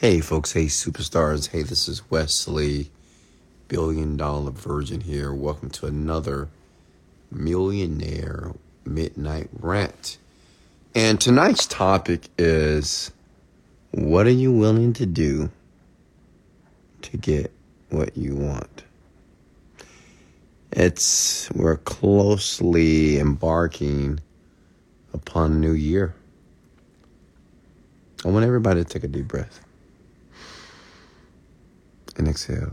[0.00, 0.52] Hey, folks.
[0.52, 1.48] Hey, superstars.
[1.48, 2.90] Hey, this is Wesley,
[3.68, 5.30] billion dollar virgin here.
[5.34, 6.48] Welcome to another
[7.30, 8.54] millionaire
[8.86, 10.16] midnight rant.
[10.94, 13.12] And tonight's topic is
[13.90, 15.50] what are you willing to do
[17.02, 17.52] to get
[17.90, 18.84] what you want?
[20.72, 24.20] It's, we're closely embarking
[25.12, 26.14] upon a new year.
[28.24, 29.60] I want everybody to take a deep breath
[32.20, 32.72] and exhale.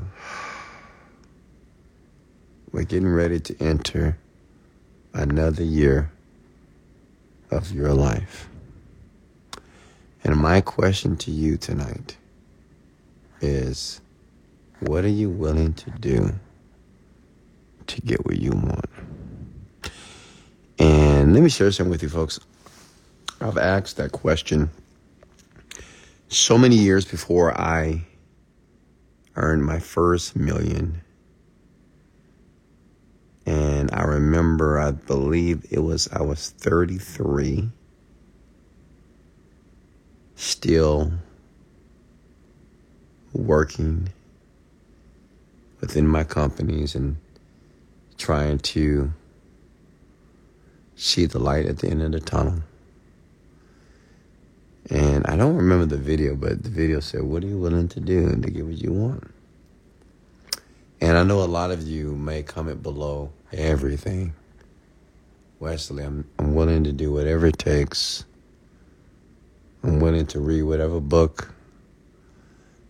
[2.74, 4.18] We're getting ready to enter
[5.14, 6.12] another year
[7.50, 8.50] of your life.
[10.24, 12.18] And my question to you tonight
[13.40, 14.02] is
[14.82, 16.36] what are you willing to do
[17.88, 18.90] to get what you want?
[20.78, 22.38] And let me share something with you folks.
[23.40, 24.70] I've asked that question
[26.28, 28.06] so many years before I
[29.38, 31.02] earned my first million.
[33.46, 37.70] And I remember, I believe it was, I was 33,
[40.36, 41.14] still
[43.32, 44.10] working
[45.80, 47.18] within my companies and
[48.18, 49.14] trying to
[50.96, 52.64] see the light at the end of the tunnel.
[54.90, 58.00] And I don't remember the video, but the video said, What are you willing to
[58.00, 59.30] do to get what you want?
[61.02, 64.34] And I know a lot of you may comment below everything.
[65.60, 68.26] Wesley, I'm, I'm willing to do whatever it takes.
[69.84, 71.54] I'm willing to read whatever book.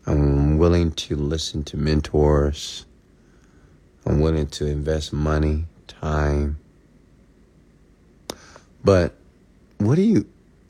[0.06, 2.86] I'm willing to listen to mentors.
[4.06, 6.60] I'm willing to invest money, time.
[8.84, 9.16] But
[9.80, 10.26] what do you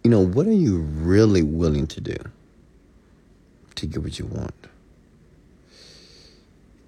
[0.08, 2.16] you know, what are you really willing to do
[3.76, 4.56] to get what you want?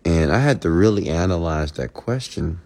[0.05, 2.61] And I had to really analyze that question.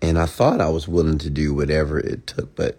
[0.00, 2.78] And I thought I was willing to do whatever it took, but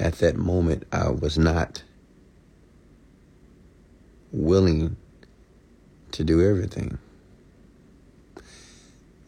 [0.00, 1.84] at that moment, I was not
[4.32, 4.96] willing
[6.10, 6.98] to do everything.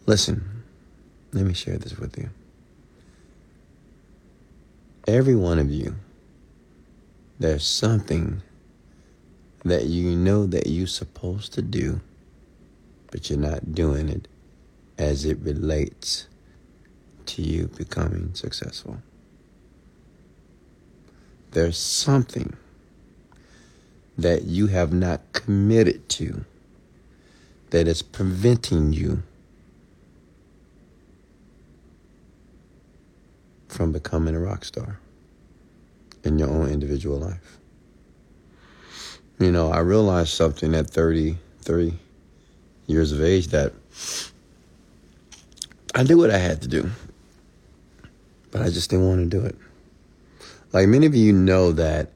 [0.06, 0.64] Listen,
[1.32, 2.30] let me share this with you
[5.06, 5.96] every one of you,
[7.38, 8.42] there's something
[9.64, 12.00] that you know that you're supposed to do,
[13.10, 14.28] but you're not doing it
[14.98, 16.28] as it relates
[17.26, 18.98] to you becoming successful.
[21.52, 22.56] There's something
[24.16, 26.44] that you have not committed to
[27.70, 29.22] that is preventing you
[33.72, 34.98] from becoming a rock star
[36.24, 37.58] in your own individual life.
[39.38, 41.94] You know, I realized something at 33
[42.86, 43.72] years of age that
[45.94, 46.90] I did what I had to do,
[48.50, 49.56] but I just didn't want to do it.
[50.72, 52.10] Like many of you know that,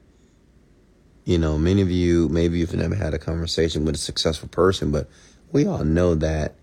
[1.25, 4.91] you know, many of you, maybe you've never had a conversation with a successful person,
[4.91, 5.09] but
[5.51, 6.53] we all know that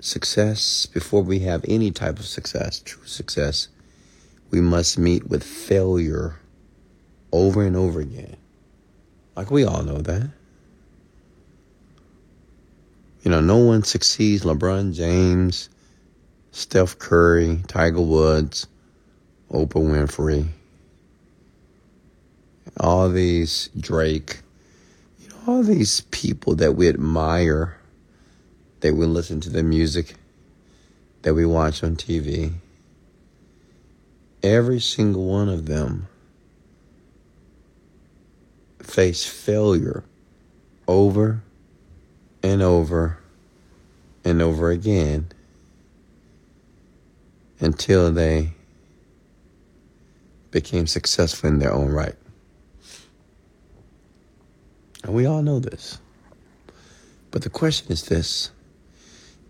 [0.00, 3.68] success, before we have any type of success, true success,
[4.50, 6.36] we must meet with failure
[7.32, 8.36] over and over again.
[9.36, 10.30] Like we all know that.
[13.22, 15.68] You know, no one succeeds LeBron James,
[16.52, 18.66] Steph Curry, Tiger Woods,
[19.50, 20.46] Oprah Winfrey,
[22.80, 24.40] all these Drake,
[25.20, 27.77] you know, all these people that we admire
[28.80, 30.14] that we listen to the music
[31.22, 32.52] that we watch on TV.
[34.42, 36.06] Every single one of them
[38.80, 40.04] face failure
[40.86, 41.42] over
[42.42, 43.18] and over
[44.24, 45.28] and over again
[47.60, 48.52] until they
[50.50, 52.14] became successful in their own right.
[55.02, 55.98] And we all know this.
[57.30, 58.50] But the question is this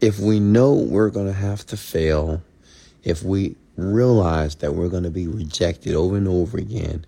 [0.00, 2.42] if we know we're going to have to fail,
[3.02, 7.04] if we realize that we're going to be rejected over and over again,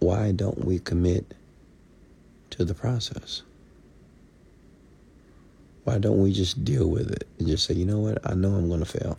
[0.00, 1.34] why don't we commit
[2.50, 3.42] to the process?
[5.84, 8.54] Why don't we just deal with it and just say, you know what, I know
[8.54, 9.18] I'm going to fail.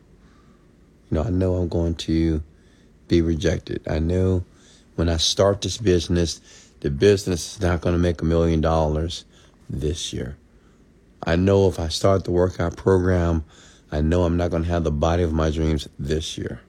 [1.09, 2.41] You know, I know I'm going to
[3.07, 3.81] be rejected.
[3.87, 4.43] I know
[4.95, 6.41] when I start this business,
[6.79, 9.25] the business is not going to make a million dollars
[9.69, 10.37] this year.
[11.25, 13.43] I know if I start the workout program,
[13.91, 16.61] I know I'm not going to have the body of my dreams this year.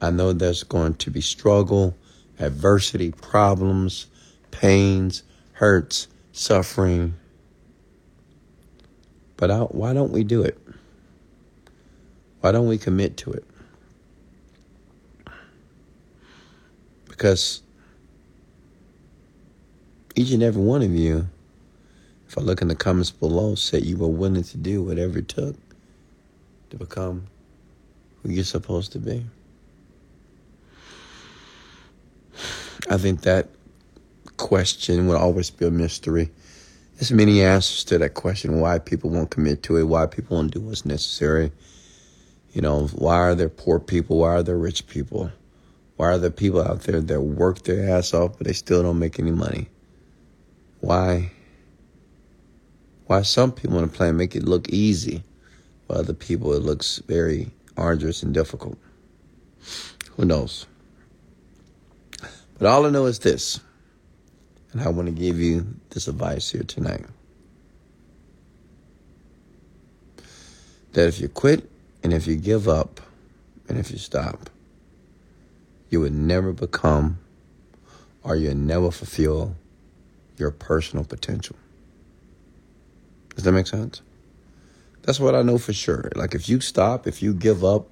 [0.00, 1.96] I know there's going to be struggle
[2.38, 4.06] adversity, problems,
[4.50, 5.22] pains,
[5.52, 7.14] hurts, suffering.
[9.36, 10.58] But I, why don't we do it?
[12.40, 13.44] Why don't we commit to it?
[17.08, 17.62] Because
[20.16, 21.28] each and every one of you,
[22.32, 25.28] if I look in the comments below, said you were willing to do whatever it
[25.28, 25.54] took
[26.70, 27.26] to become
[28.22, 29.26] who you're supposed to be.
[32.88, 33.48] I think that
[34.38, 36.30] question will always be a mystery.
[36.94, 40.54] There's many answers to that question why people won't commit to it, why people won't
[40.54, 41.52] do what's necessary.
[42.54, 44.20] You know, why are there poor people?
[44.20, 45.30] Why are there rich people?
[45.96, 48.98] Why are there people out there that work their ass off but they still don't
[48.98, 49.68] make any money?
[50.80, 51.32] Why?
[53.12, 55.22] Why some people on the planet make it look easy,
[55.86, 58.78] while other people it looks very arduous and difficult?
[60.12, 60.64] Who knows?
[62.56, 63.60] But all I know is this,
[64.72, 67.04] and I want to give you this advice here tonight.
[70.94, 71.68] That if you quit
[72.02, 72.98] and if you give up
[73.68, 74.48] and if you stop,
[75.90, 77.18] you would never become
[78.22, 79.54] or you'll never fulfill
[80.38, 81.56] your personal potential.
[83.34, 84.02] Does that make sense?
[85.02, 86.10] That's what I know for sure.
[86.14, 87.88] Like if you stop, if you give up,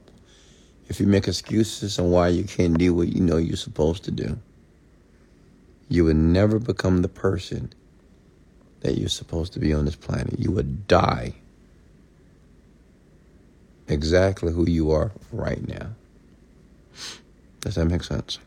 [0.88, 4.10] if you make excuses on why you can't do what you know you're supposed to
[4.10, 4.38] do,
[5.88, 7.72] you would never become the person
[8.80, 10.38] that you're supposed to be on this planet.
[10.38, 11.34] You would die
[13.88, 15.90] exactly who you are right now.
[17.60, 18.38] Does that make sense?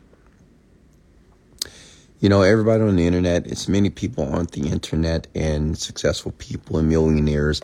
[2.20, 6.78] You know, everybody on the internet, it's many people on the internet and successful people
[6.78, 7.60] and millionaires.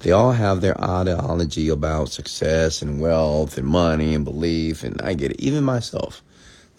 [0.00, 4.82] They all have their ideology about success and wealth and money and belief.
[4.82, 5.40] And I get it.
[5.40, 6.22] Even myself.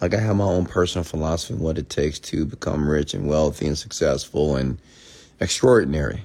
[0.01, 3.27] Like I have my own personal philosophy on what it takes to become rich and
[3.27, 4.79] wealthy and successful and
[5.39, 6.23] extraordinary.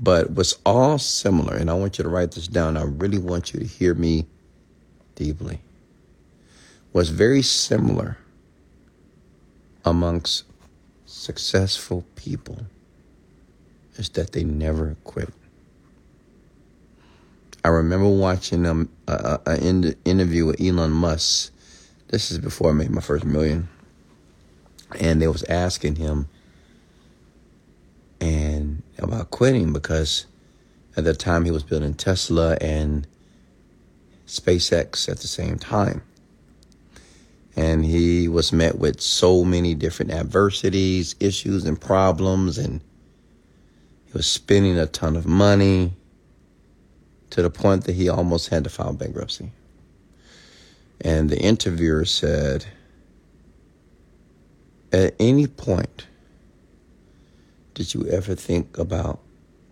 [0.00, 2.76] But what's all similar, and I want you to write this down.
[2.76, 4.26] I really want you to hear me
[5.14, 5.60] deeply.
[6.92, 8.18] What's very similar
[9.84, 10.44] amongst
[11.06, 12.66] successful people
[13.94, 15.32] is that they never quit.
[17.64, 21.52] I remember watching um, an interview with Elon Musk.
[22.08, 23.68] This is before I made my first million,
[24.98, 26.28] and they was asking him
[28.20, 30.26] and about quitting because
[30.96, 33.06] at the time he was building Tesla and
[34.26, 36.02] SpaceX at the same time.
[37.56, 42.80] And he was met with so many different adversities, issues, and problems, and
[44.06, 45.92] he was spending a ton of money
[47.30, 49.50] to the point that he almost had to file bankruptcy.
[51.00, 52.66] And the interviewer said,
[54.92, 56.06] At any point,
[57.74, 59.20] did you ever think about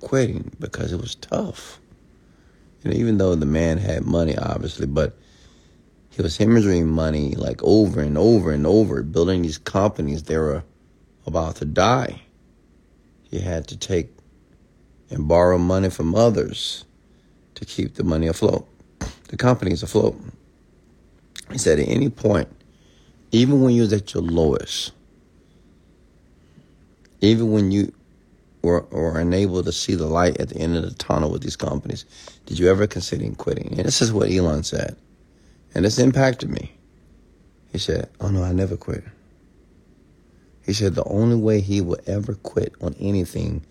[0.00, 0.52] quitting?
[0.58, 1.80] Because it was tough.
[2.84, 5.16] Know, even though the man had money, obviously, but
[6.18, 10.24] he was hemorrhaging money like over and over and over, building these companies.
[10.24, 10.64] They were
[11.28, 12.22] about to die.
[13.22, 14.08] He had to take
[15.10, 16.84] and borrow money from others
[17.54, 18.66] to keep the money afloat,
[19.28, 20.20] the company's afloat.
[21.52, 22.48] He said at any point,
[23.30, 24.90] even when you was at your lowest,
[27.20, 27.92] even when you
[28.62, 31.54] were, were unable to see the light at the end of the tunnel with these
[31.54, 32.04] companies,
[32.46, 33.78] did you ever consider quitting?
[33.78, 34.96] And this is what Elon said.
[35.74, 36.72] And this impacted me.
[37.72, 39.04] He said, Oh no, I never quit.
[40.64, 43.64] He said the only way he will ever quit on anything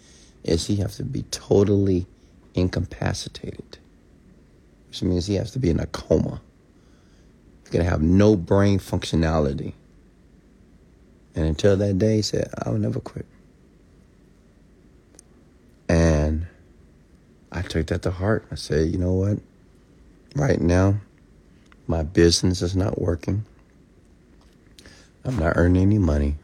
[0.44, 2.08] is he has to be totally
[2.56, 3.78] incapacitated,
[4.88, 6.42] which means he has to be in a coma.
[7.62, 9.74] He's going to have no brain functionality.
[11.36, 13.26] And until that day, he said, I'll never quit.
[15.88, 16.48] And
[17.52, 18.46] I took that to heart.
[18.52, 19.38] I said, you know what?
[20.36, 20.96] Right now,
[21.88, 23.46] my business is not working.
[25.24, 26.36] I'm not earning any money.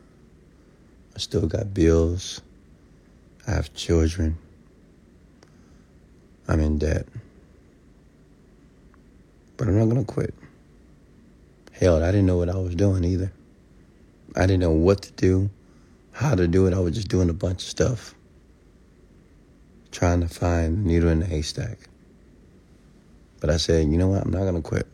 [1.15, 2.41] I still got bills.
[3.47, 4.37] I have children.
[6.47, 7.05] I'm in debt.
[9.57, 10.33] But I'm not going to quit.
[11.71, 13.31] Hell, I didn't know what I was doing either.
[14.35, 15.49] I didn't know what to do,
[16.11, 16.73] how to do it.
[16.73, 18.15] I was just doing a bunch of stuff,
[19.91, 21.77] trying to find needle in the haystack.
[23.39, 24.23] But I said, you know what?
[24.23, 24.87] I'm not going to quit.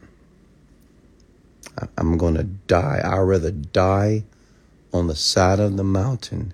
[1.97, 3.01] I'm going to die.
[3.03, 4.23] I'd rather die
[4.93, 6.53] on the side of the mountain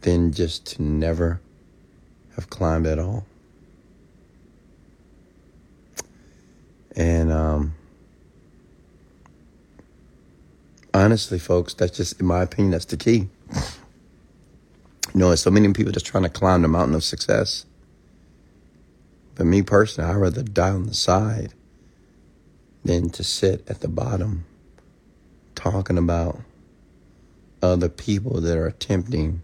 [0.00, 1.40] than just to never
[2.36, 3.26] have climbed at all.
[6.96, 7.74] And um,
[10.94, 13.28] Honestly, folks, that's just, in my opinion, that's the key.
[15.14, 17.66] You know, there's so many people just trying to climb the mountain of success.
[19.36, 21.54] But me personally, I'd rather die on the side
[22.84, 24.44] than to sit at the bottom
[25.54, 26.40] talking about
[27.62, 29.42] other people that are attempting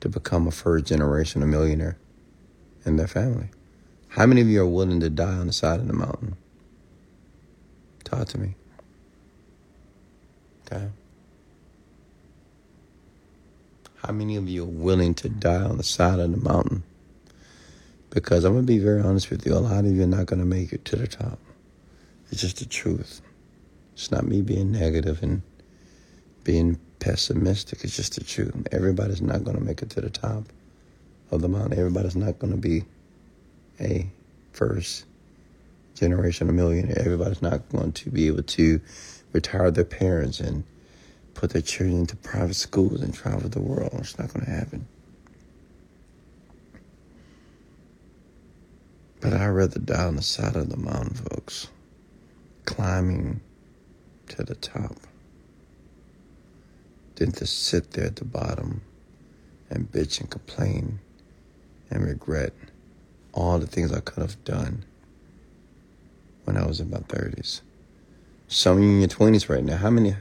[0.00, 1.96] to become a first generation a millionaire
[2.84, 3.48] in their family.
[4.08, 6.36] How many of you are willing to die on the side of the mountain?
[8.04, 8.54] Talk to me.
[10.66, 10.88] Okay.
[13.96, 16.82] How many of you are willing to die on the side of the mountain?
[18.10, 20.26] Because I'm going to be very honest with you, a lot of you are not
[20.26, 21.38] going to make it to the top.
[22.32, 23.20] It's just the truth.
[23.92, 25.42] It's not me being negative and
[26.44, 27.84] being pessimistic.
[27.84, 28.54] It's just the truth.
[28.72, 30.44] Everybody's not going to make it to the top
[31.30, 31.78] of the mountain.
[31.78, 32.84] Everybody's not going to be
[33.78, 34.08] a
[34.52, 35.04] first
[35.94, 36.98] generation of millionaire.
[36.98, 38.80] Everybody's not going to be able to
[39.34, 40.64] retire their parents and
[41.34, 43.90] put their children into private schools and travel the world.
[43.98, 44.88] It's not going to happen.
[49.20, 51.68] But I'd rather die on the side of the mountain, folks
[52.64, 53.40] climbing
[54.28, 54.96] to the top
[57.16, 58.82] than to sit there at the bottom
[59.70, 60.98] and bitch and complain
[61.90, 62.52] and regret
[63.32, 64.84] all the things I could have done
[66.44, 67.60] when I was in my 30s.
[68.48, 69.76] Some of you in your 20s right now.
[69.76, 70.14] How many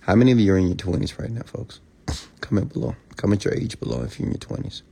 [0.00, 1.80] how many of you are in your 20s right now, folks?
[2.40, 2.96] Comment below.
[3.16, 4.82] Comment your age below if you're in your 20s.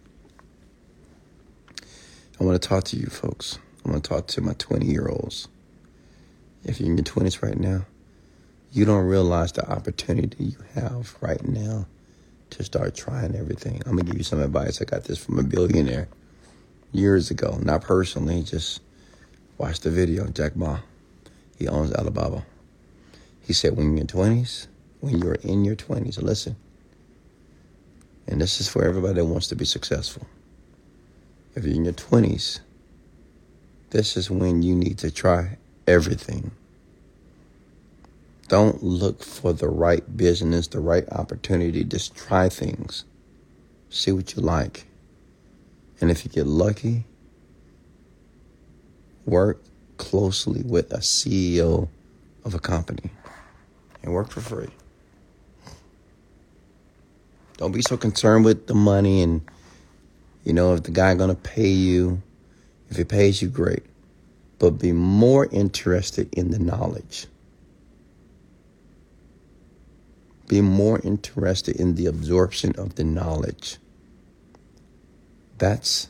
[2.38, 3.58] I want to talk to you folks.
[3.84, 5.48] I want to talk to my 20 year olds
[6.66, 7.87] if you're in your 20s right now,
[8.73, 11.87] you don't realize the opportunity you have right now
[12.50, 13.80] to start trying everything.
[13.87, 14.82] I'm going to give you some advice.
[14.82, 16.08] I got this from a billionaire
[16.92, 18.80] years ago, not personally, just
[19.58, 20.26] watch the video.
[20.26, 20.80] Jack Ma,
[21.56, 22.44] he owns Alibaba.
[23.40, 24.66] He said, when you're in your 20s,
[25.00, 26.56] when you're in your 20s, listen,
[28.26, 30.26] and this is for everybody that wants to be successful.
[31.54, 32.61] If you're in your 20s,
[33.90, 36.50] this is when you need to try everything.
[38.49, 41.83] Don't look for the right business, the right opportunity.
[41.85, 43.05] Just try things.
[43.90, 44.87] See what you like.
[46.00, 47.05] And if you get lucky,
[49.25, 49.61] work
[49.97, 51.88] closely with a CEO
[52.45, 53.11] of a company
[54.02, 54.71] and work for free.
[57.57, 59.40] Don't be so concerned with the money and
[60.45, 62.23] you know if the guy going to pay you.
[62.88, 63.83] If he pays you great
[64.58, 67.26] but be more interested in the knowledge.
[70.48, 73.78] Be more interested in the absorption of the knowledge.
[75.58, 76.08] That's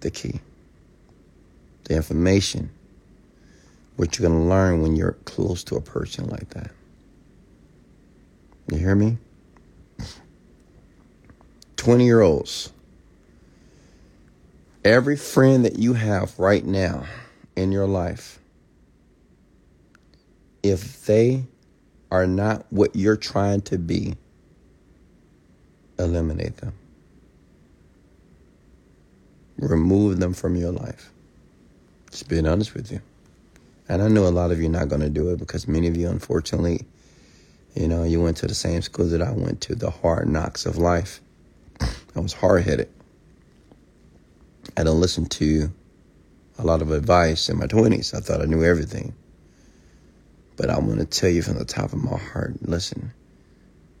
[0.00, 0.40] the key.
[1.84, 2.70] The information,
[3.96, 6.70] what you're going to learn when you're close to a person like that.
[8.70, 9.16] You hear me?
[11.76, 12.72] 20 year olds.
[14.84, 17.04] Every friend that you have right now
[17.58, 18.38] in your life,
[20.62, 21.44] if they
[22.10, 24.14] are not what you're trying to be,
[25.98, 26.72] eliminate them.
[29.58, 31.10] Remove them from your life.
[32.10, 33.00] Just being honest with you.
[33.88, 35.88] And I know a lot of you are not going to do it because many
[35.88, 36.86] of you, unfortunately,
[37.74, 40.64] you know, you went to the same school that I went to, the hard knocks
[40.64, 41.20] of life.
[41.80, 42.88] I was hard headed.
[44.76, 45.72] I don't listen to
[46.58, 48.14] a lot of advice in my 20s.
[48.14, 49.14] I thought I knew everything.
[50.56, 53.12] But I'm going to tell you from the top of my heart listen,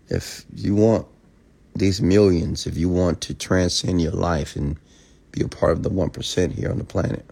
[0.08, 1.06] if you want
[1.74, 4.76] these millions, if you want to transcend your life and
[5.30, 7.24] be a part of the 1% here on the planet,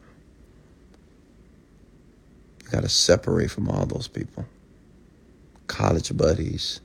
[2.62, 4.46] you got to separate from all those people.
[5.66, 6.80] College buddies,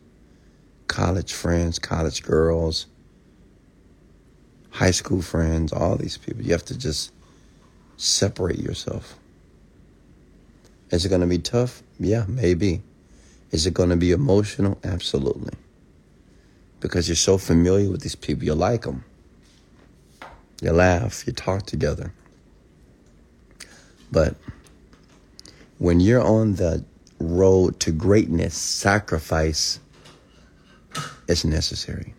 [0.87, 2.87] college friends, college girls,
[4.71, 6.41] high school friends, all these people.
[6.41, 7.11] You have to just
[8.01, 9.15] separate yourself.
[10.89, 11.83] Is it going to be tough?
[11.99, 12.81] Yeah, maybe.
[13.51, 14.79] Is it going to be emotional?
[14.83, 15.53] Absolutely.
[16.79, 19.03] Because you're so familiar with these people, you like them.
[20.61, 22.13] You laugh, you talk together.
[24.11, 24.35] But
[25.77, 26.83] when you're on the
[27.19, 29.79] road to greatness, sacrifice
[31.27, 32.13] is necessary.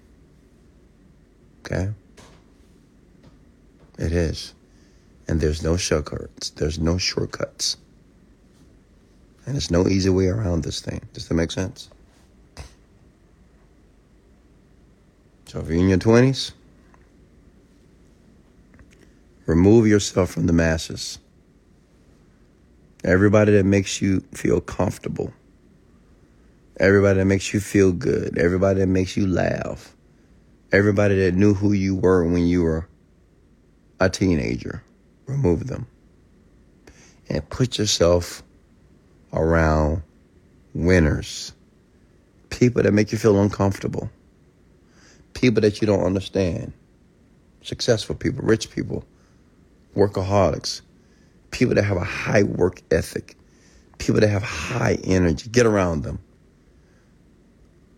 [1.60, 1.90] Okay?
[3.98, 4.54] It is.
[5.28, 6.50] And there's no shortcuts.
[6.50, 7.76] There's no shortcuts.
[9.46, 11.00] And there's no easy way around this thing.
[11.14, 11.90] Does that make sense?
[15.46, 16.52] So if you're in your 20s,
[19.46, 21.18] remove yourself from the masses.
[23.04, 25.32] Everybody that makes you feel comfortable.
[26.78, 29.94] everybody that makes you feel good, everybody that makes you laugh,
[30.72, 32.88] everybody that knew who you were when you were
[34.00, 34.82] a teenager.
[35.32, 35.86] Remove them.
[37.28, 38.42] And put yourself
[39.32, 40.02] around
[40.74, 41.52] winners,
[42.50, 44.10] people that make you feel uncomfortable,
[45.32, 46.72] people that you don't understand,
[47.62, 49.04] successful people, rich people,
[49.96, 50.82] workaholics,
[51.50, 53.36] people that have a high work ethic,
[53.98, 55.48] people that have high energy.
[55.48, 56.18] Get around them.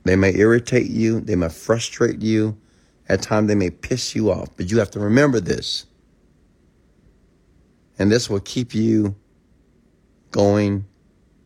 [0.04, 2.56] They may irritate you, they may frustrate you,
[3.08, 5.86] at times they may piss you off, but you have to remember this.
[7.98, 9.14] And this will keep you
[10.30, 10.84] going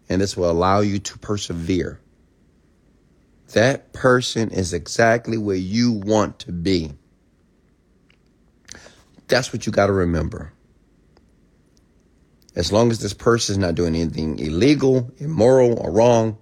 [0.09, 2.01] and this will allow you to persevere.
[3.53, 6.93] That person is exactly where you want to be.
[9.27, 10.53] That's what you got to remember.
[12.57, 16.39] As long as this person is not doing anything illegal, immoral, or wrong,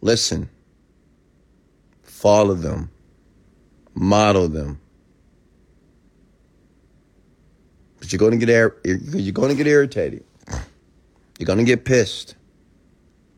[0.00, 0.48] listen,
[2.02, 2.90] follow them,
[3.94, 4.79] model them.
[8.00, 8.48] But you're going to get
[8.84, 10.24] you're going to get irritated.
[11.38, 12.34] You're going to get pissed.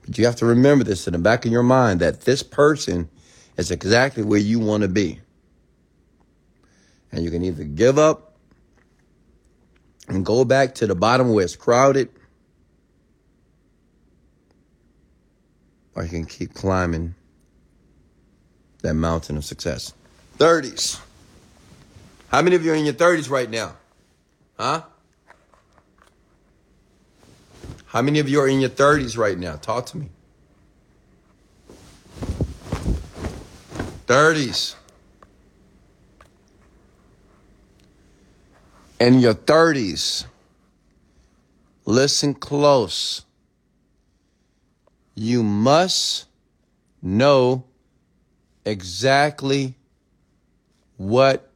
[0.06, 3.08] But you have to remember this in the back of your mind that this person
[3.56, 5.20] is exactly where you want to be.
[7.12, 8.36] And you can either give up
[10.08, 12.08] and go back to the bottom where it's crowded,
[15.94, 17.14] or you can keep climbing
[18.82, 19.92] that mountain of success.
[20.38, 20.98] 30s.
[22.28, 23.76] How many of you are in your 30s right now?
[24.58, 24.82] Huh?
[27.86, 29.56] How many of you are in your 30s right now?
[29.56, 30.08] Talk to me.
[34.06, 34.76] 30s.
[38.98, 40.26] In your 30s,
[41.84, 43.24] listen close.
[45.14, 46.26] You must
[47.02, 47.64] know
[48.64, 49.74] exactly
[50.96, 51.50] what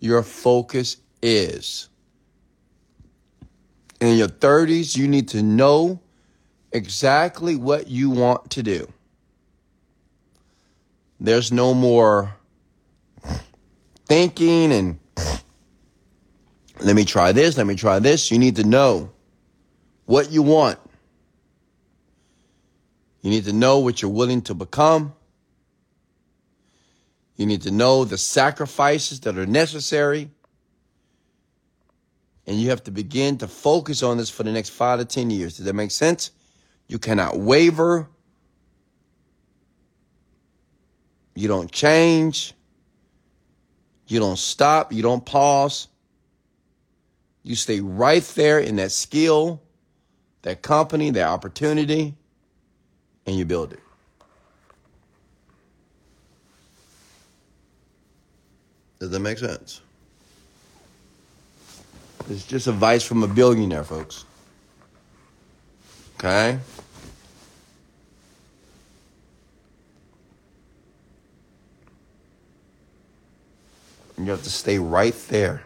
[0.00, 1.88] your focus is
[4.08, 6.00] in your 30s, you need to know
[6.72, 8.92] exactly what you want to do.
[11.20, 12.34] There's no more
[14.06, 14.98] thinking and
[16.80, 18.32] let me try this, let me try this.
[18.32, 19.12] You need to know
[20.06, 20.80] what you want.
[23.20, 25.14] You need to know what you're willing to become.
[27.36, 30.30] You need to know the sacrifices that are necessary.
[32.52, 35.30] And you have to begin to focus on this for the next five to 10
[35.30, 35.56] years.
[35.56, 36.32] Does that make sense?
[36.86, 38.10] You cannot waver.
[41.34, 42.52] You don't change.
[44.06, 44.92] You don't stop.
[44.92, 45.88] You don't pause.
[47.42, 49.62] You stay right there in that skill,
[50.42, 52.14] that company, that opportunity,
[53.24, 53.80] and you build it.
[58.98, 59.80] Does that make sense?
[62.30, 64.24] It's just advice from a billionaire, folks.
[66.16, 66.58] Okay?
[74.16, 75.64] You have to stay right there,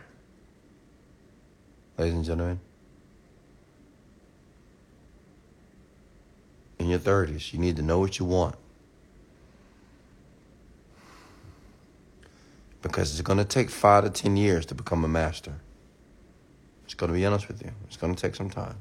[1.99, 2.61] ladies and gentlemen.
[6.79, 8.55] In your 30s, you need to know what you want.
[12.81, 15.61] Because it's going to take five to 10 years to become a master.
[16.87, 17.71] Just going to be honest with you.
[17.87, 18.77] It's going to take some time.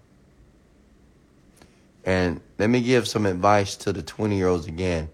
[2.05, 5.09] And let me give some advice to the 20 year olds again.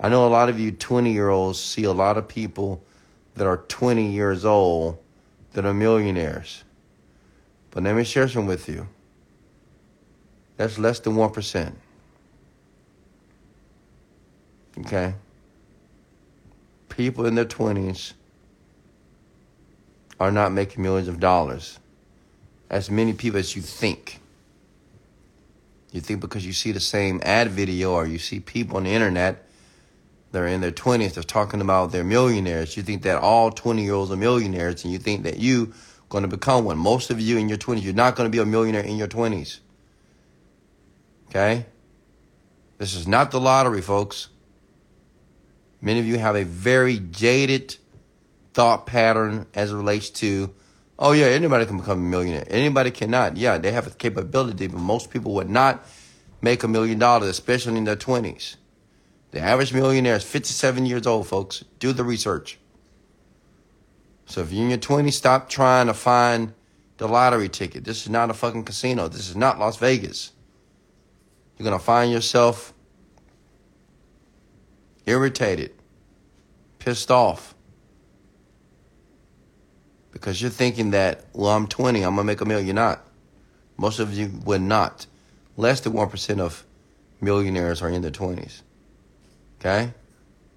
[0.00, 2.82] I know a lot of you 20 year olds see a lot of people
[3.36, 4.98] that are 20 years old
[5.52, 6.64] that are millionaires.
[7.70, 8.88] But let me share some with you.
[10.56, 11.72] That's less than 1%.
[14.80, 15.14] Okay?
[16.88, 18.14] People in their 20s
[20.18, 21.78] are not making millions of dollars
[22.72, 24.18] as many people as you think.
[25.92, 28.90] You think because you see the same ad video or you see people on the
[28.90, 29.46] internet
[30.32, 32.74] that are in their 20s, they're talking about they're millionaires.
[32.74, 35.74] You think that all 20 year olds are millionaires and you think that you
[36.08, 36.78] going to become one.
[36.78, 39.08] Most of you in your 20s, you're not going to be a millionaire in your
[39.08, 39.60] 20s.
[41.28, 41.66] Okay?
[42.78, 44.28] This is not the lottery, folks.
[45.82, 47.76] Many of you have a very jaded
[48.54, 50.54] thought pattern as it relates to
[51.04, 52.44] Oh yeah, anybody can become a millionaire.
[52.48, 53.36] Anybody cannot.
[53.36, 55.84] Yeah, they have the capability, but most people would not
[56.40, 58.56] make a million dollars, especially in their twenties.
[59.32, 61.64] The average millionaire is 57 years old, folks.
[61.80, 62.60] Do the research.
[64.26, 66.54] So if you're in your 20s, stop trying to find
[66.98, 67.82] the lottery ticket.
[67.82, 69.08] This is not a fucking casino.
[69.08, 70.30] This is not Las Vegas.
[71.58, 72.74] You're to find yourself
[75.04, 75.72] irritated,
[76.78, 77.51] pissed off.
[80.22, 82.64] Because you're thinking that, well, I'm 20, I'm going to make a million.
[82.64, 83.04] You're not.
[83.76, 85.04] Most of you would not.
[85.56, 86.64] Less than 1% of
[87.20, 88.62] millionaires are in their 20s.
[89.58, 89.92] Okay?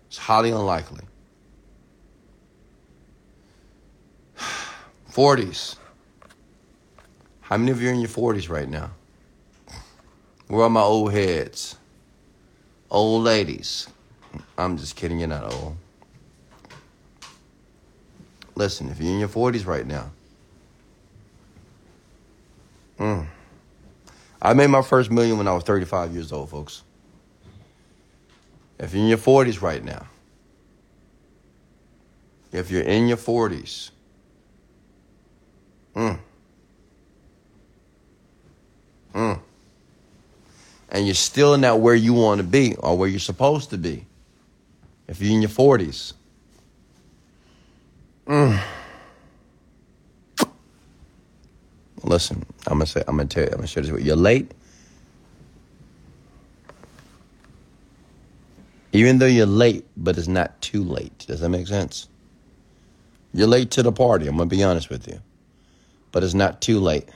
[0.05, 1.01] It's highly unlikely.
[5.11, 5.77] 40s.
[7.41, 8.91] How many of you are in your 40s right now?
[10.47, 11.75] Where are my old heads?
[12.91, 13.87] Old ladies.
[14.59, 15.75] I'm just kidding, you're not old.
[18.55, 20.11] Listen, if you're in your 40s right now,
[22.97, 23.27] mm,
[24.41, 26.83] I made my first million when I was 35 years old, folks.
[28.79, 30.07] If you're in your 40s right now,
[32.51, 33.91] if you're in your 40s,
[35.93, 36.17] mm,
[39.13, 39.39] mm,
[40.89, 44.05] and you're still not where you want to be or where you're supposed to be,
[45.07, 46.13] if you're in your 40s,
[48.27, 48.61] mm,
[52.03, 54.07] listen, I'm gonna say, I'm gonna tell you, I'm gonna share this with you.
[54.07, 54.51] You're late.
[58.93, 61.25] Even though you're late, but it's not too late.
[61.27, 62.07] Does that make sense?
[63.33, 64.27] You're late to the party.
[64.27, 65.19] I'm gonna be honest with you,
[66.11, 67.09] but it's not too late.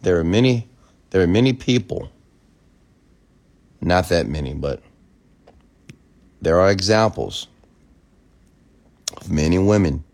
[0.00, 0.68] There are many,
[1.10, 2.10] there are many people.
[3.80, 4.80] Not that many, but
[6.40, 7.48] there are examples
[9.16, 10.04] of many women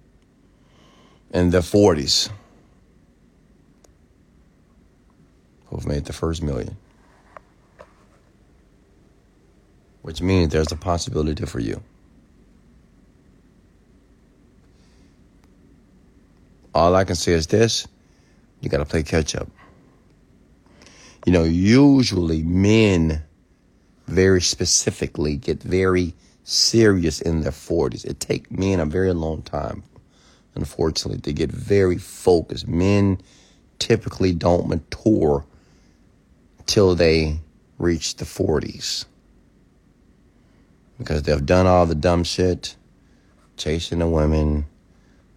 [1.32, 2.30] in their 40s
[5.66, 6.76] who've made the first million.
[10.02, 11.82] Which means there's a possibility for you.
[16.74, 17.86] All I can say is this
[18.60, 19.48] you got to play catch up.
[21.26, 23.22] You know, usually men
[24.06, 26.14] very specifically get very
[26.44, 28.04] serious in their 40s.
[28.04, 29.82] It takes men a very long time,
[30.58, 32.68] unfortunately, they get very focused.
[32.68, 33.20] Men
[33.78, 35.44] typically don't mature
[36.66, 37.40] till they
[37.78, 39.04] reach the 40s
[40.98, 42.76] because they've done all the dumb shit,
[43.56, 44.66] chasing the women,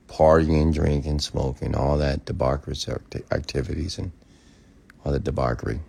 [0.08, 2.76] partying, drinking, smoking, all that debauchery
[3.32, 4.12] activities and
[5.06, 5.80] all that debauchery.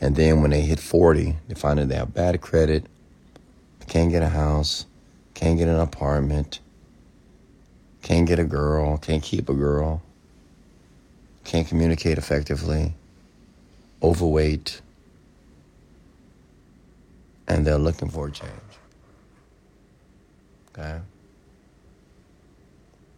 [0.00, 2.86] And then when they hit 40, they find that they have bad credit,
[3.86, 4.86] can't get a house,
[5.34, 6.60] can't get an apartment,
[8.02, 10.02] can't get a girl, can't keep a girl,
[11.44, 12.94] can't communicate effectively,
[14.02, 14.80] overweight,
[17.48, 18.52] and they're looking for a change.
[20.70, 21.00] Okay?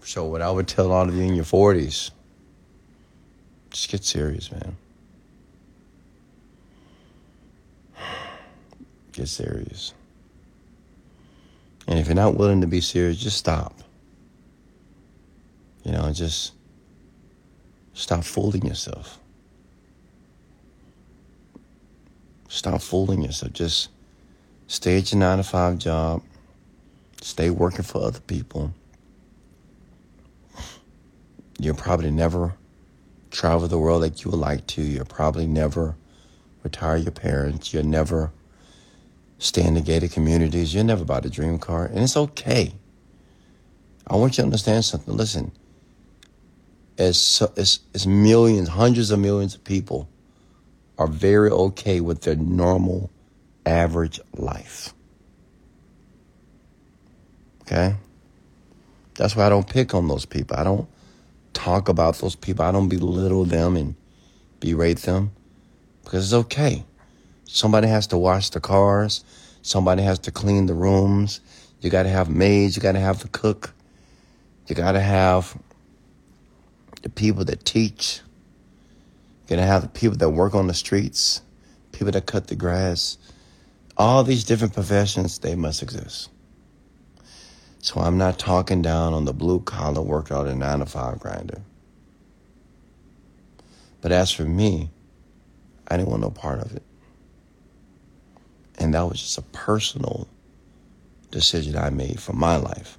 [0.02, 2.10] So, what I would tell all of you in your 40s,
[3.70, 4.76] just get serious, man.
[9.12, 9.94] Get serious.
[11.86, 13.83] And if you're not willing to be serious, just stop.
[15.84, 16.52] You know, just
[17.92, 19.18] stop fooling yourself.
[22.48, 23.52] Stop fooling yourself.
[23.52, 23.90] Just
[24.66, 26.22] stay at your nine to five job.
[27.20, 28.72] Stay working for other people.
[31.58, 32.54] You'll probably never
[33.30, 34.82] travel the world like you would like to.
[34.82, 35.96] You'll probably never
[36.62, 37.72] retire your parents.
[37.72, 38.30] You'll never
[39.38, 40.74] stay in the gated communities.
[40.74, 41.86] You'll never buy the dream car.
[41.86, 42.72] And it's okay.
[44.06, 45.16] I want you to understand something.
[45.16, 45.52] Listen,
[46.98, 50.08] as, as, as millions, hundreds of millions of people
[50.98, 53.10] are very okay with their normal,
[53.66, 54.94] average life.
[57.62, 57.96] Okay?
[59.14, 60.56] That's why I don't pick on those people.
[60.56, 60.88] I don't
[61.52, 62.64] talk about those people.
[62.64, 63.94] I don't belittle them and
[64.60, 65.32] berate them
[66.02, 66.84] because it's okay.
[67.44, 69.24] Somebody has to wash the cars.
[69.62, 71.40] Somebody has to clean the rooms.
[71.80, 72.76] You got to have maids.
[72.76, 73.72] You got to have the cook.
[74.66, 75.56] You got to have
[77.04, 78.22] the people that teach.
[79.42, 81.42] You're going to have the people that work on the streets,
[81.92, 83.18] people that cut the grass.
[83.98, 86.30] All these different professions, they must exist.
[87.80, 91.60] So I'm not talking down on the blue collar workout and nine to five grinder.
[94.00, 94.88] But as for me,
[95.86, 96.82] I didn't want no part of it.
[98.78, 100.26] And that was just a personal
[101.30, 102.96] decision I made for my life.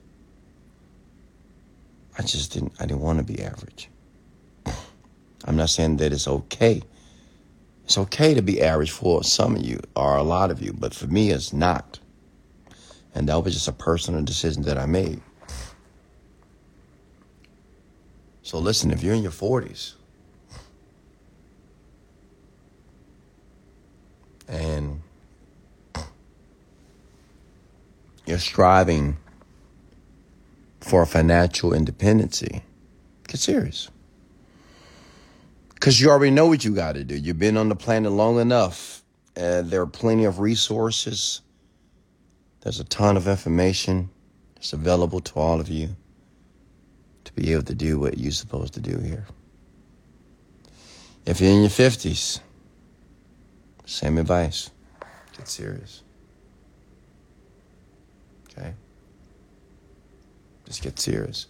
[2.20, 3.90] I just didn't I didn't want to be average.
[5.46, 6.82] I'm not saying that it's okay.
[7.86, 10.94] It's okay to be average for some of you or a lot of you, but
[10.94, 12.00] for me, it's not.
[13.14, 15.22] And that was just a personal decision that I made.
[18.42, 19.94] So listen, if you're in your 40s
[24.48, 25.02] and
[28.26, 29.18] you're striving
[30.82, 32.64] for financial independency,
[33.28, 33.90] get serious.
[35.76, 37.16] Because you already know what you got to do.
[37.16, 39.04] You've been on the planet long enough.
[39.38, 41.42] Uh, there are plenty of resources.
[42.62, 44.10] There's a ton of information
[44.56, 45.96] that's available to all of you
[47.26, 49.26] to be able to do what you're supposed to do here.
[51.26, 52.40] If you're in your 50s,
[53.86, 54.72] same advice.
[55.38, 56.04] Get serious.
[58.50, 58.74] Okay?
[60.66, 61.48] Just get serious.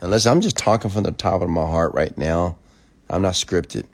[0.00, 2.56] Unless I'm just talking from the top of my heart right now.
[3.10, 3.86] I'm not scripted.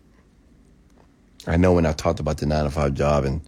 [1.47, 3.41] I know when I talked about the nine to five job and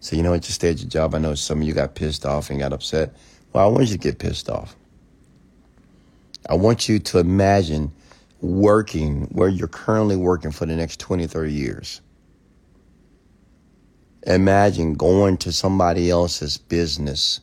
[0.00, 1.14] so you know what, just stay at your job.
[1.14, 3.16] I know some of you got pissed off and got upset.
[3.52, 4.76] Well, I want you to get pissed off.
[6.48, 7.90] I want you to imagine
[8.42, 12.00] working where you're currently working for the next 20, 30 years.
[14.26, 17.40] Imagine going to somebody else's business,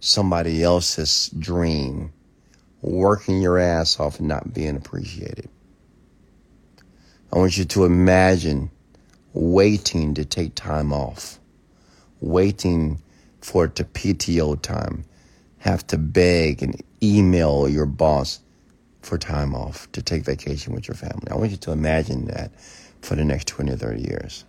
[0.00, 2.12] somebody else's dream,
[2.82, 5.48] working your ass off and not being appreciated.
[7.32, 8.70] I want you to imagine
[9.32, 11.38] waiting to take time off,
[12.20, 13.02] waiting
[13.40, 15.04] for it to PTO time,
[15.58, 18.40] have to beg and email your boss
[19.02, 21.28] for time off to take vacation with your family.
[21.30, 22.52] I want you to imagine that
[23.02, 24.44] for the next 20 or 30 years.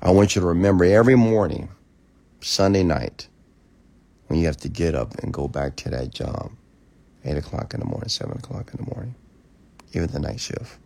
[0.00, 1.68] I want you to remember every morning,
[2.40, 3.28] Sunday night,
[4.26, 6.52] when you have to get up and go back to that job,
[7.24, 9.14] 8 o'clock in the morning, 7 o'clock in the morning,
[9.92, 10.78] even the night shift.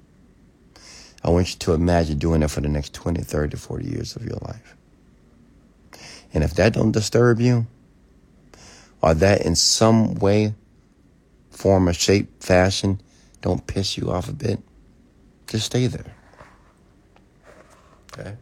[1.24, 4.24] I want you to imagine doing that for the next 20, 30, 40 years of
[4.24, 4.76] your life.
[6.32, 7.66] And if that don't disturb you,
[9.02, 10.54] or that in some way,
[11.50, 13.00] form, or shape, fashion
[13.40, 14.60] don't piss you off a bit,
[15.46, 16.14] just stay there.
[18.12, 18.36] Okay?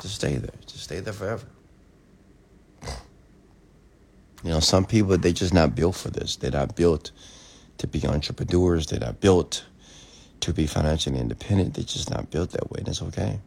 [0.00, 0.50] Just stay there.
[0.66, 1.46] Just stay there forever.
[4.44, 6.36] You know, some people, they're just not built for this.
[6.36, 7.12] They're not built
[7.78, 8.86] to be entrepreneurs.
[8.86, 9.64] They're not built
[10.42, 11.74] to be financially independent.
[11.74, 13.38] They're just not built that way, and it's okay.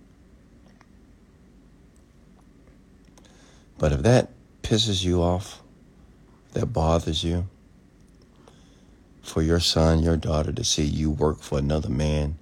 [3.78, 4.30] But if that
[4.64, 5.62] pisses you off,
[6.54, 7.48] that bothers you,
[9.22, 12.38] for your son, your daughter to see you work for another man,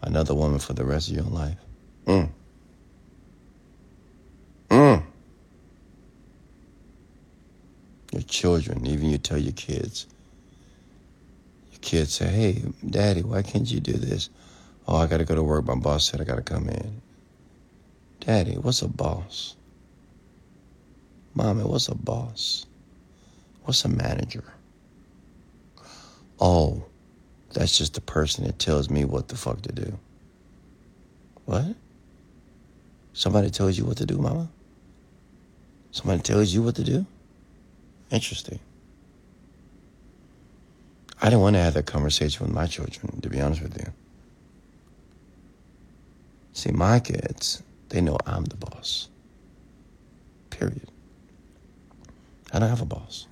[0.00, 1.58] another woman for the rest of your life.
[2.06, 2.30] Mm.
[4.70, 5.02] Mm.
[8.12, 10.06] Your children, even you tell your kids,
[11.86, 14.28] kids say, hey, daddy, why can't you do this?
[14.86, 15.64] Oh, I got to go to work.
[15.64, 17.00] My boss said I got to come in.
[18.20, 19.56] Daddy, what's a boss?
[21.34, 22.66] Mommy, what's a boss?
[23.64, 24.44] What's a manager?
[26.40, 26.84] Oh,
[27.52, 29.98] that's just the person that tells me what the fuck to do.
[31.44, 31.66] What?
[33.12, 34.50] Somebody tells you what to do, mama?
[35.92, 37.06] Somebody tells you what to do?
[38.10, 38.58] Interesting.
[41.20, 43.92] I don't want to have that conversation with my children, to be honest with you.
[46.52, 49.08] See, my kids, they know I'm the boss.
[50.50, 50.90] Period.
[52.52, 53.26] I don't have a boss.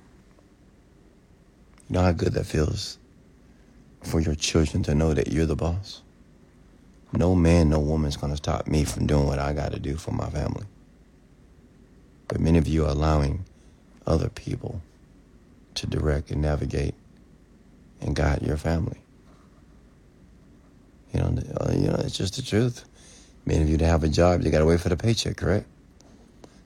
[1.89, 2.97] You know how good that feels
[4.03, 6.01] for your children to know that you're the boss?
[7.13, 9.95] No man, no woman's going to stop me from doing what I got to do
[9.95, 10.65] for my family.
[12.27, 13.45] But many of you are allowing
[14.07, 14.81] other people
[15.75, 16.95] to direct and navigate
[18.05, 18.99] and God your family.
[21.13, 22.85] You know, uh, you know, it's just the truth.
[23.45, 25.67] Many of you to have a job, you got to wait for the paycheck, correct?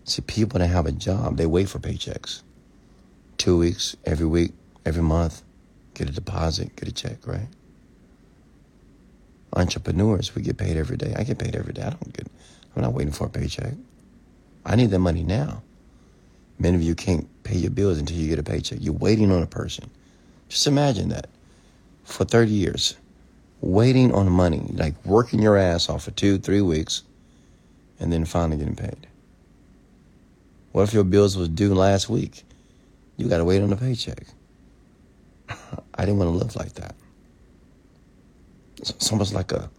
[0.04, 2.42] See, people that have a job, they wait for paychecks.
[3.38, 4.54] Two weeks, every week,
[4.86, 5.44] every month,
[5.94, 7.48] get a deposit, get a check, right?
[9.54, 11.14] Entrepreneurs, we get paid every day.
[11.18, 11.84] I get paid every day.
[11.84, 12.28] I don't get,
[12.76, 13.74] I'm not waiting for a paycheck.
[14.66, 15.64] I need that money now.
[16.60, 18.80] Many of you can't pay your bills until you get a paycheck.
[18.82, 19.90] You're waiting on a person.
[20.50, 21.30] Just imagine that
[22.04, 22.98] for 30 years,
[23.62, 27.04] waiting on money, like working your ass off for two, three weeks,
[28.00, 29.08] and then finally getting paid.
[30.72, 32.44] What if your bills was due last week?
[33.18, 34.26] You got to wait on the paycheck.
[35.50, 36.96] I didn't want to live like that.
[38.78, 39.70] It's almost like a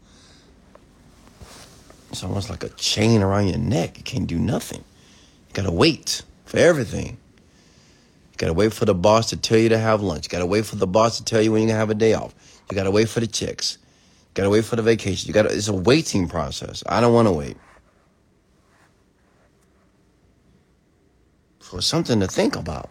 [2.10, 3.96] it's almost like a chain around your neck.
[3.96, 4.84] You can't do nothing.
[5.48, 7.16] You gotta wait for everything.
[8.40, 10.30] Gotta wait for the boss to tell you to have lunch.
[10.30, 12.34] Gotta wait for the boss to tell you when gonna have a day off.
[12.70, 13.76] You gotta wait for the checks.
[14.32, 15.28] Gotta wait for the vacation.
[15.28, 16.82] You gotta, it's a waiting process.
[16.86, 17.58] I don't wanna wait.
[21.58, 22.88] For something to think about.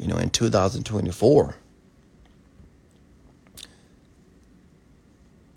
[0.00, 1.54] You know, in 2024.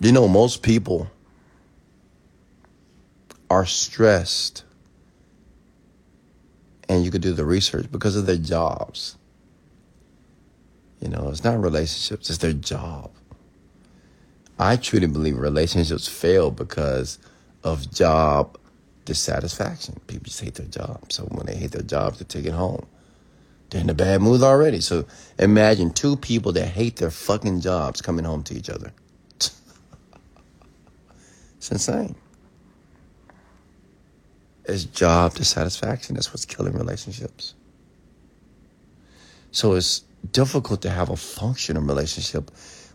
[0.01, 1.09] You know, most people
[3.49, 4.65] are stressed,
[6.89, 9.15] and you could do the research because of their jobs.
[10.99, 13.11] You know, it's not relationships, it's their job.
[14.57, 17.19] I truly believe relationships fail because
[17.63, 18.57] of job
[19.05, 20.01] dissatisfaction.
[20.07, 21.11] People just hate their job.
[21.11, 22.85] So when they hate their jobs, they take it home.
[23.69, 24.81] They're in a bad mood already.
[24.81, 25.05] So
[25.37, 28.91] imagine two people that hate their fucking jobs coming home to each other.
[29.35, 29.61] it's
[31.71, 32.15] insane.
[34.69, 36.13] It's job dissatisfaction.
[36.13, 37.55] That's what's killing relationships.
[39.51, 42.51] So it's difficult to have a functional relationship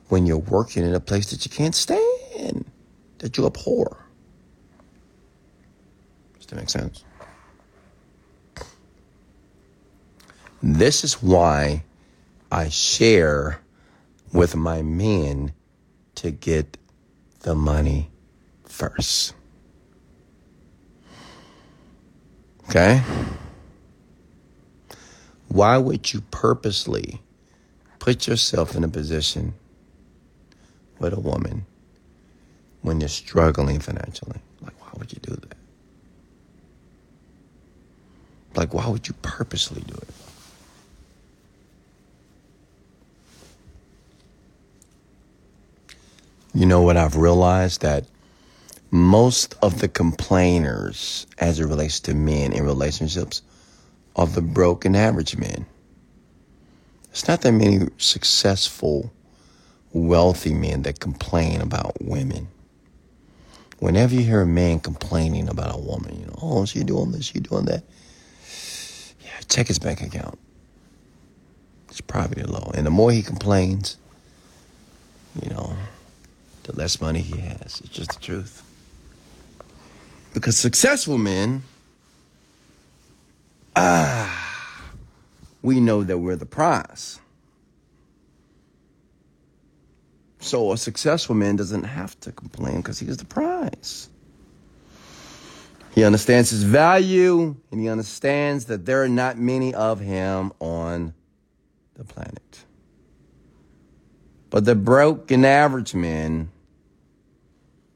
[0.08, 2.64] when you're working in a place that you can't stand,
[3.18, 4.06] that you abhor.
[6.38, 7.02] Does that make sense?
[10.62, 11.82] This is why
[12.52, 13.60] I share
[14.32, 15.52] with my men
[16.14, 16.78] to get
[17.40, 18.10] the money
[18.64, 19.34] first.
[22.68, 23.02] Okay?
[25.48, 27.20] Why would you purposely
[27.98, 29.54] put yourself in a position
[30.98, 31.66] with a woman
[32.82, 34.40] when you're struggling financially?
[34.60, 35.56] Like, why would you do that?
[38.56, 40.08] Like, why would you purposely do it?
[46.54, 48.04] You know what I've realized that
[48.94, 53.42] most of the complainers as it relates to men in relationships
[54.14, 55.66] are the broken average men.
[57.10, 59.12] It's not that many successful,
[59.92, 62.46] wealthy men that complain about women.
[63.80, 67.24] Whenever you hear a man complaining about a woman, you know, oh, she doing this,
[67.24, 67.82] she doing that.
[69.24, 70.38] Yeah, check his bank account.
[71.88, 72.70] It's probably low.
[72.76, 73.96] And the more he complains,
[75.42, 75.76] you know,
[76.62, 77.80] the less money he has.
[77.80, 78.63] It's just the truth.
[80.34, 81.62] Because successful men,
[83.76, 84.92] ah,
[85.62, 87.20] we know that we're the prize.
[90.40, 94.10] So a successful man doesn't have to complain because he's the prize.
[95.94, 101.14] He understands his value and he understands that there are not many of him on
[101.94, 102.64] the planet.
[104.50, 106.50] But the broken average man,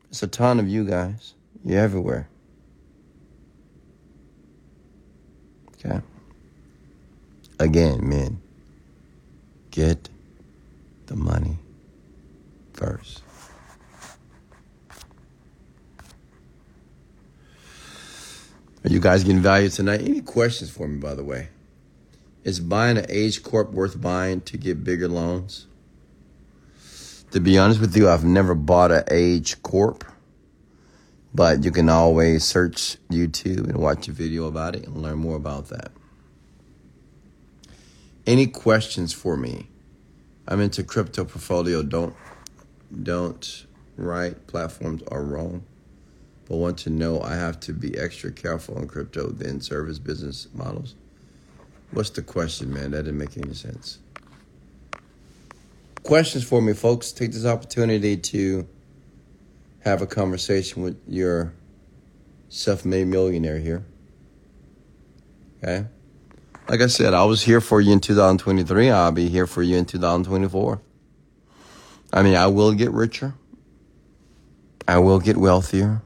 [0.09, 1.35] it's a ton of you guys.
[1.69, 2.27] You're everywhere.
[5.75, 6.01] Okay?
[7.59, 8.41] Again, men,
[9.71, 10.09] get
[11.05, 11.59] the money
[12.73, 13.23] first.
[18.83, 20.01] Are you guys getting value tonight?
[20.01, 21.51] Any questions for me, by the way?
[22.45, 25.67] Is buying an Age Corp worth buying to get bigger loans?
[27.33, 30.03] To be honest with you, I've never bought an Age Corp.
[31.39, 35.37] But you can always search YouTube and watch a video about it and learn more
[35.37, 35.93] about that.
[38.27, 39.69] Any questions for me?
[40.49, 41.85] I'm into crypto portfolio.
[41.85, 42.17] Don't
[43.05, 45.63] don't write platforms are wrong.
[46.49, 50.49] But want to know I have to be extra careful on crypto than service business
[50.53, 50.97] models.
[51.93, 52.91] What's the question, man?
[52.91, 54.01] That didn't make any sense.
[56.03, 57.13] Questions for me, folks.
[57.13, 58.67] Take this opportunity to
[59.81, 61.53] have a conversation with your
[62.49, 63.85] self made millionaire here.
[65.59, 65.87] Okay?
[66.69, 68.91] Like I said, I was here for you in 2023.
[68.91, 70.81] I'll be here for you in 2024.
[72.13, 73.35] I mean, I will get richer.
[74.87, 76.03] I will get wealthier.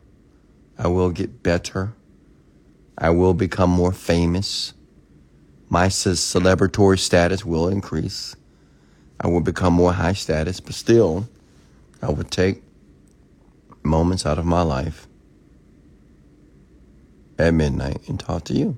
[0.79, 1.95] I will get better.
[2.97, 4.75] I will become more famous.
[5.69, 8.37] My celebratory status will increase.
[9.21, 11.29] I will become more high status, but still,
[12.03, 12.63] I would take
[13.83, 15.07] moments out of my life
[17.39, 18.77] at midnight and talk to you.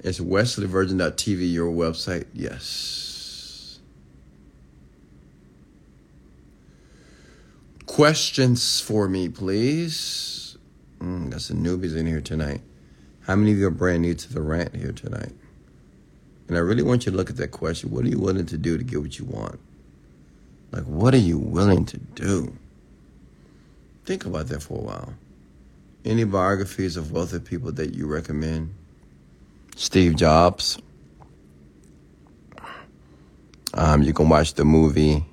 [0.00, 2.26] Is WesleyVirgin.tv your website?
[2.32, 3.80] Yes.
[7.86, 10.58] Questions for me, please.
[11.00, 12.60] Mm, got some newbies in here tonight.
[13.22, 15.32] How many of you are brand new to the rant here tonight?
[16.48, 17.90] And I really want you to look at that question.
[17.90, 19.58] What are you willing to do to get what you want?
[20.72, 22.52] Like, what are you willing to do?
[24.04, 25.14] Think about that for a while.
[26.04, 28.74] Any biographies of wealthy people that you recommend?
[29.74, 30.78] Steve Jobs.
[33.74, 35.24] Um, you can watch the movie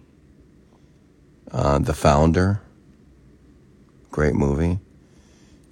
[1.52, 2.60] uh, The Founder.
[4.12, 4.80] Great movie.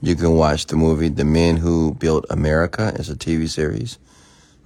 [0.02, 2.92] You can watch the movie The Men Who Built America.
[2.96, 3.98] It's a TV series.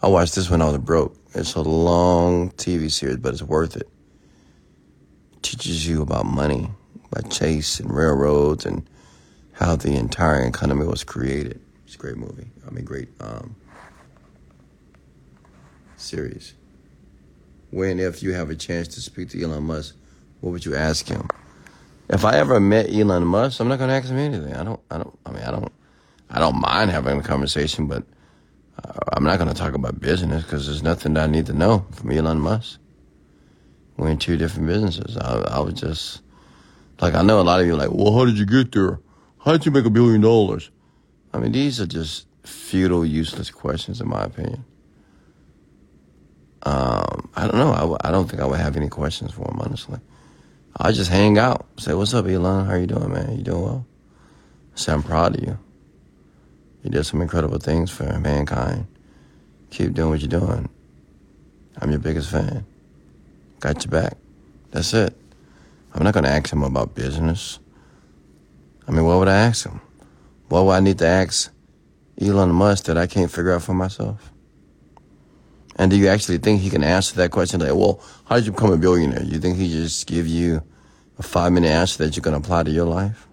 [0.02, 1.16] I watched this when I was broke.
[1.34, 3.90] It's a long TV series, but it's worth it
[5.46, 6.70] teaches you about money,
[7.12, 8.88] by Chase and railroads and
[9.54, 11.62] how the entire economy was created.
[11.86, 12.48] It's a great movie.
[12.68, 13.56] I mean, great um,
[15.98, 16.56] series.
[17.70, 19.96] When, if you have a chance to speak to Elon Musk,
[20.42, 21.28] what would you ask him?
[22.10, 24.56] If I ever met Elon Musk, I'm not going to ask him anything.
[24.56, 24.80] I don't.
[24.92, 25.18] I don't.
[25.26, 25.72] I mean, I don't.
[26.30, 28.04] I don't mind having a conversation, but
[28.84, 31.54] uh, I'm not going to talk about business because there's nothing that I need to
[31.54, 32.80] know from Elon Musk.
[33.98, 35.18] We're in two different businesses.
[35.18, 36.22] I, I was just
[37.00, 39.00] like, I know a lot of you are like, well, how did you get there?
[39.40, 40.72] How did you make a billion dollars?
[41.34, 44.66] I mean, these are just futile, useless questions, in my opinion.
[46.64, 47.98] Um, I don't know.
[48.02, 50.00] I don't think I would have any questions for him, honestly.
[50.78, 52.66] I just hang out, say, "What's up, Elon?
[52.66, 53.38] How you doing, man?
[53.38, 53.86] You doing well?"
[54.74, 55.58] Say, "I'm proud of you.
[56.84, 58.88] You did some incredible things for mankind.
[59.70, 60.70] Keep doing what you're doing.
[61.82, 62.66] I'm your biggest fan.
[63.60, 64.18] Got your back.
[64.72, 65.16] That's it.
[65.94, 67.60] I'm not going to ask him about business.
[68.88, 69.82] I mean, what would I ask him?
[70.50, 71.52] What would I need to ask
[72.22, 74.32] Elon Musk that I can't figure out for myself?
[75.78, 77.60] And do you actually think he can answer that question?
[77.60, 79.24] Like, well, how did you become a billionaire?
[79.24, 80.64] You think he just give you
[81.18, 83.28] a five minute answer that you can apply to your life?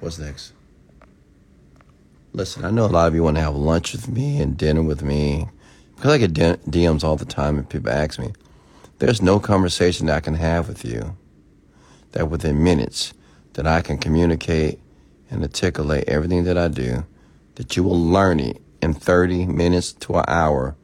[0.00, 0.53] What's next?
[2.36, 4.82] Listen, I know a lot of you want to have lunch with me and dinner
[4.82, 5.46] with me
[5.94, 8.32] because I get DMs all the time and people ask me.
[8.98, 11.16] There's no conversation that I can have with you
[12.10, 13.14] that within minutes
[13.52, 14.80] that I can communicate
[15.30, 17.06] and articulate everything that I do,
[17.54, 20.76] that you will learn it in 30 minutes to an hour,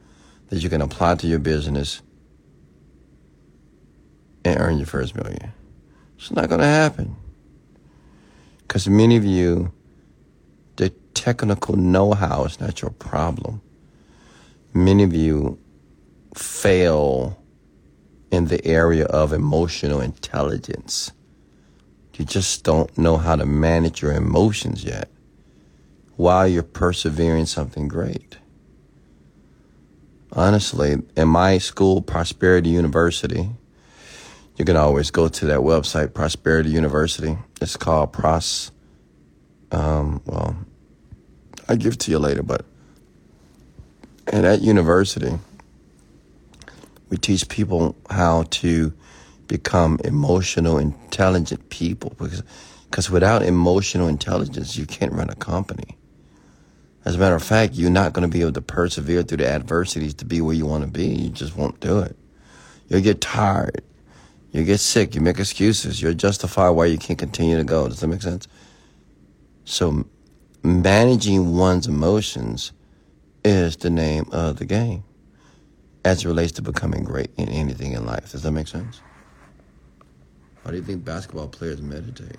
[0.51, 2.01] that you can apply to your business
[4.45, 5.53] and earn your first million.
[6.17, 7.17] It's not going to happen.
[8.63, 9.73] Because many of you,
[11.21, 13.61] technical know how is not your problem.
[14.73, 15.59] Many of you
[16.35, 17.39] fail
[18.31, 21.13] in the area of emotional intelligence.
[22.17, 25.11] You just don't know how to manage your emotions yet
[26.17, 28.39] while you're persevering something great.
[30.33, 33.51] Honestly, in my school, Prosperity University,
[34.57, 37.37] you can always go to that website, Prosperity University.
[37.61, 38.71] It's called Pros.
[39.71, 40.57] Um, well,
[41.71, 42.65] I give to you later, but
[44.27, 45.39] and at university,
[47.09, 48.93] we teach people how to
[49.47, 52.43] become emotional, intelligent people because
[52.91, 55.97] because without emotional intelligence, you can't run a company.
[57.05, 59.49] As a matter of fact, you're not going to be able to persevere through the
[59.49, 61.07] adversities to be where you want to be.
[61.07, 62.17] You just won't do it.
[62.89, 63.85] You'll get tired.
[64.51, 65.15] You get sick.
[65.15, 66.03] You make excuses.
[66.03, 67.87] You'll justify why you can't continue to go.
[67.87, 68.49] Does that make sense?
[69.65, 70.05] So,
[70.63, 72.73] managing one's emotions
[73.45, 75.05] is the name of the game
[76.05, 78.33] as it relates to becoming great in anything in life.
[78.33, 79.01] Does that make sense?
[80.63, 82.37] Why do you think basketball players meditate?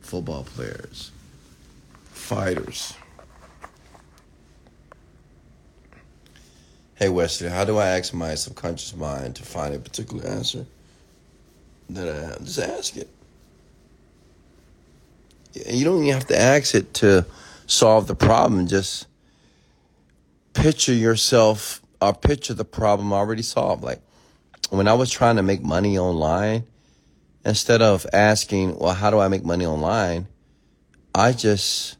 [0.00, 1.10] Football players,
[2.10, 2.94] fighters.
[6.94, 10.64] Hey Wesley, how do I ask my subconscious mind to find a particular answer
[11.90, 12.44] that I have?
[12.44, 13.08] Just ask it.
[15.54, 17.26] You don't even have to ask it to
[17.66, 18.66] solve the problem.
[18.66, 19.06] Just
[20.54, 23.82] picture yourself or picture the problem already solved.
[23.82, 24.00] Like
[24.70, 26.64] when I was trying to make money online,
[27.44, 30.26] instead of asking, well, how do I make money online?
[31.14, 31.96] I just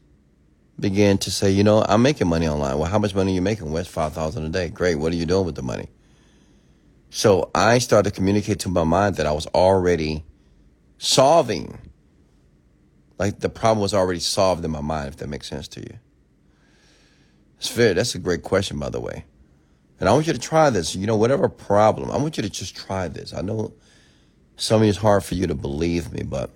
[0.79, 2.77] began to say, you know, I'm making money online.
[2.77, 3.71] Well, how much money are you making?
[3.71, 4.69] Where's 5000 a day?
[4.69, 4.95] Great.
[4.95, 5.89] What are you doing with the money?
[7.09, 10.23] So I started to communicate to my mind that I was already
[10.97, 11.77] solving.
[13.17, 15.99] Like the problem was already solved in my mind, if that makes sense to you.
[17.57, 17.93] It's fair.
[17.93, 19.25] That's a great question, by the way.
[19.99, 20.95] And I want you to try this.
[20.95, 23.33] You know, whatever problem, I want you to just try this.
[23.33, 23.73] I know
[24.57, 26.49] some of it's hard for you to believe me, but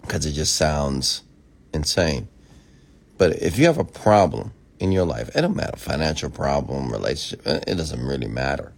[0.00, 1.22] because it just sounds
[1.74, 2.28] insane.
[3.18, 7.46] But if you have a problem in your life, it don't matter, financial problem, relationship,
[7.46, 8.72] it doesn't really matter.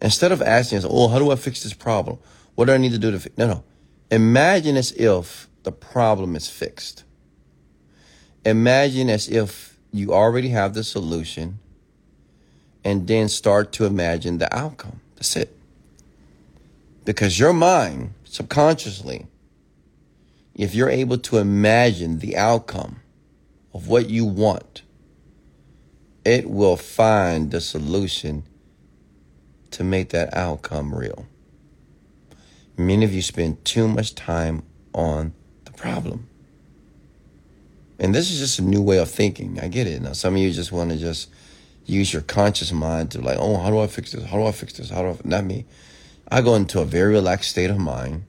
[0.00, 2.18] Instead of asking us, oh, how do I fix this problem?
[2.54, 3.38] What do I need to do to fix?
[3.38, 3.64] No, no.
[4.10, 7.04] Imagine as if the problem is fixed.
[8.44, 11.58] Imagine as if you already have the solution
[12.84, 15.00] and then start to imagine the outcome.
[15.14, 15.56] That's it.
[17.04, 19.26] Because your mind, subconsciously,
[20.54, 23.00] if you're able to imagine the outcome
[23.72, 24.82] of what you want,
[26.24, 28.44] it will find the solution
[29.70, 31.26] to make that outcome real.
[32.76, 34.62] Many of you spend too much time
[34.94, 35.32] on
[35.82, 36.28] problem.
[37.98, 39.58] And this is just a new way of thinking.
[39.60, 40.00] I get it.
[40.00, 41.28] Now, some of you just want to just
[41.84, 44.24] use your conscious mind to like, oh, how do I fix this?
[44.24, 44.90] How do I fix this?
[44.90, 45.16] How do I?
[45.24, 45.66] Not me.
[46.30, 48.24] I go into a very relaxed state of mind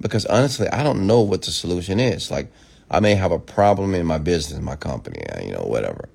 [0.00, 2.30] because honestly, I don't know what the solution is.
[2.30, 2.50] Like,
[2.90, 6.08] I may have a problem in my business, my company, uh, you know, whatever.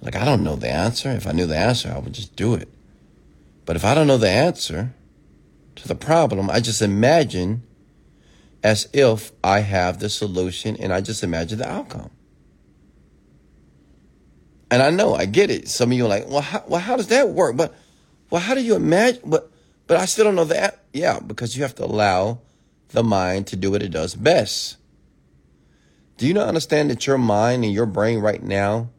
[0.00, 1.10] Like, I don't know the answer.
[1.10, 2.68] If I knew the answer, I would just do it.
[3.64, 4.92] But if I don't know the answer
[5.76, 7.62] to the problem, I just imagine
[8.62, 12.10] as if I have the solution and I just imagine the outcome.
[14.70, 15.68] And I know, I get it.
[15.68, 17.56] Some of you are like, well, how, well, how does that work?
[17.56, 17.74] But,
[18.30, 19.20] well, how do you imagine?
[19.26, 19.50] But,
[19.86, 20.84] but I still don't know that.
[20.92, 22.40] Yeah, because you have to allow
[22.88, 24.76] the mind to do what it does best.
[26.16, 28.90] Do you not understand that your mind and your brain right now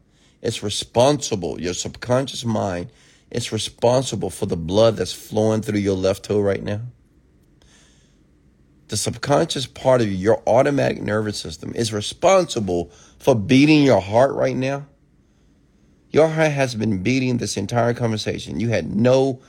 [0.42, 2.90] is responsible, your subconscious mind
[3.30, 6.82] is responsible for the blood that's flowing through your left toe right now?
[8.88, 14.32] The subconscious part of you, your automatic nervous system is responsible for beating your heart
[14.34, 14.86] right now.
[16.10, 18.60] Your heart has been beating this entire conversation.
[18.60, 19.40] You had no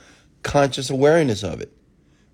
[0.42, 1.72] conscious awareness of it.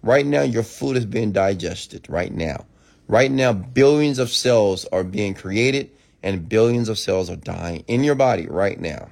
[0.03, 2.09] Right now, your food is being digested.
[2.09, 2.67] Right now.
[3.09, 5.91] Right now, billions of cells are being created
[6.23, 9.09] and billions of cells are dying in your body right now.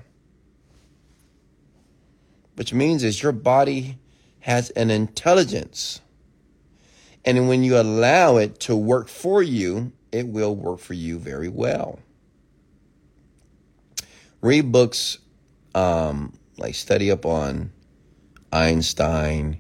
[2.55, 3.99] Which means is your body
[4.41, 6.01] has an intelligence.
[7.25, 11.49] And when you allow it to work for you, it will work for you very
[11.49, 11.99] well
[14.43, 15.19] read books,
[15.75, 17.71] um, like study up on
[18.53, 19.59] Einstein.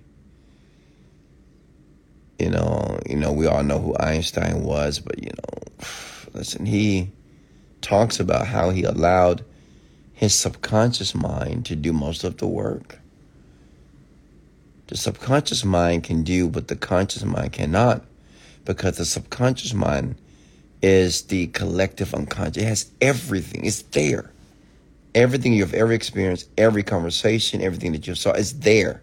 [2.38, 5.86] You know, you know, we all know who Einstein was, but you know,
[6.32, 7.10] listen, he
[7.82, 9.44] talks about how he allowed
[10.12, 12.99] his subconscious mind to do most of the work.
[14.90, 18.04] The subconscious mind can do what the conscious mind cannot
[18.64, 20.16] because the subconscious mind
[20.82, 22.60] is the collective unconscious.
[22.60, 23.64] It has everything.
[23.64, 24.32] It's there.
[25.14, 29.00] Everything you've ever experienced, every conversation, everything that you saw is there.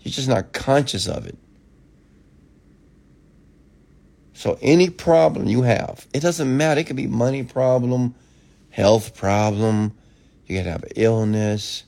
[0.00, 1.36] You're just not conscious of it.
[4.32, 6.80] So any problem you have, it doesn't matter.
[6.80, 8.14] It could be money problem,
[8.70, 9.92] health problem,
[10.46, 11.82] you could have illness,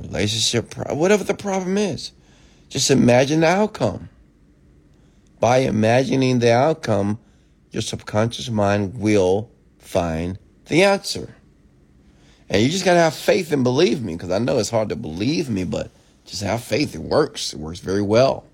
[0.00, 2.12] relationship whatever the problem is.
[2.68, 4.08] Just imagine the outcome.
[5.40, 7.18] By imagining the outcome,
[7.70, 11.34] your subconscious mind will find the answer.
[12.48, 14.88] And you just got to have faith and believe me because I know it's hard
[14.88, 15.90] to believe me, but
[16.24, 16.94] just have faith.
[16.94, 17.52] It works.
[17.52, 18.44] It works very well.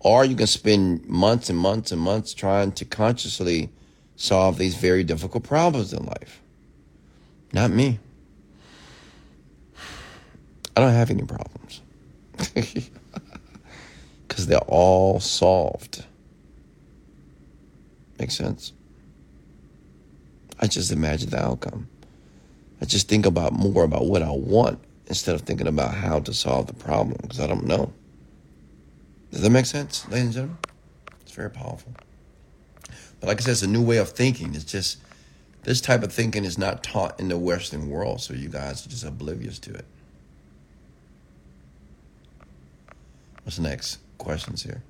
[0.00, 3.70] Or you can spend months and months and months trying to consciously
[4.16, 6.40] solve these very difficult problems in life.
[7.52, 7.98] Not me.
[10.80, 11.82] I don't have any problems
[14.26, 16.06] because they're all solved.
[18.18, 18.72] Make sense?
[20.58, 21.86] I just imagine the outcome.
[22.80, 26.32] I just think about more about what I want instead of thinking about how to
[26.32, 27.92] solve the problem because I don't know.
[29.32, 30.58] Does that make sense, ladies and gentlemen?
[31.20, 31.92] It's very powerful.
[33.20, 34.54] But like I said, it's a new way of thinking.
[34.54, 34.96] It's just
[35.64, 38.88] this type of thinking is not taught in the Western world, so you guys are
[38.88, 39.84] just oblivious to it.
[43.50, 43.98] What's next?
[44.16, 44.80] Questions here.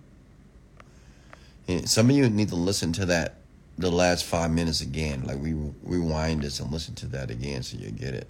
[1.86, 3.36] Some of you need to listen to that
[3.78, 5.22] the last five minutes again.
[5.24, 8.28] Like we rewind this and listen to that again so you get it.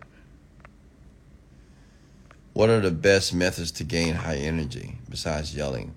[2.53, 5.97] What are the best methods to gain high energy besides yelling?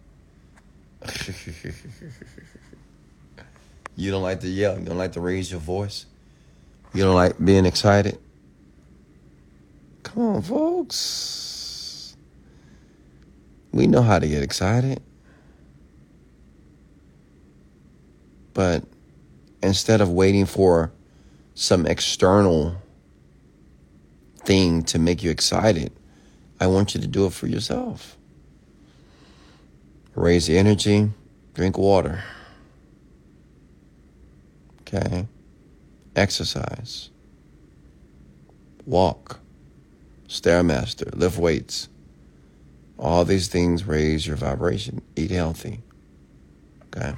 [3.95, 4.79] you don't like to yell.
[4.79, 6.07] You don't like to raise your voice.
[6.95, 8.17] You don't like being excited.
[10.01, 11.52] Come on, folks.
[13.73, 15.01] We know how to get excited.
[18.53, 18.83] But
[19.63, 20.91] instead of waiting for
[21.55, 22.75] some external
[24.43, 25.91] thing to make you excited,
[26.59, 28.15] I want you to do it for yourself.
[30.13, 31.09] Raise the energy,
[31.55, 32.23] drink water.
[34.81, 35.25] Okay?
[36.15, 37.09] Exercise.
[38.85, 39.39] Walk.
[40.27, 41.15] Stairmaster.
[41.15, 41.89] Lift weights.
[42.97, 45.01] All these things raise your vibration.
[45.15, 45.81] Eat healthy.
[46.95, 47.13] Okay?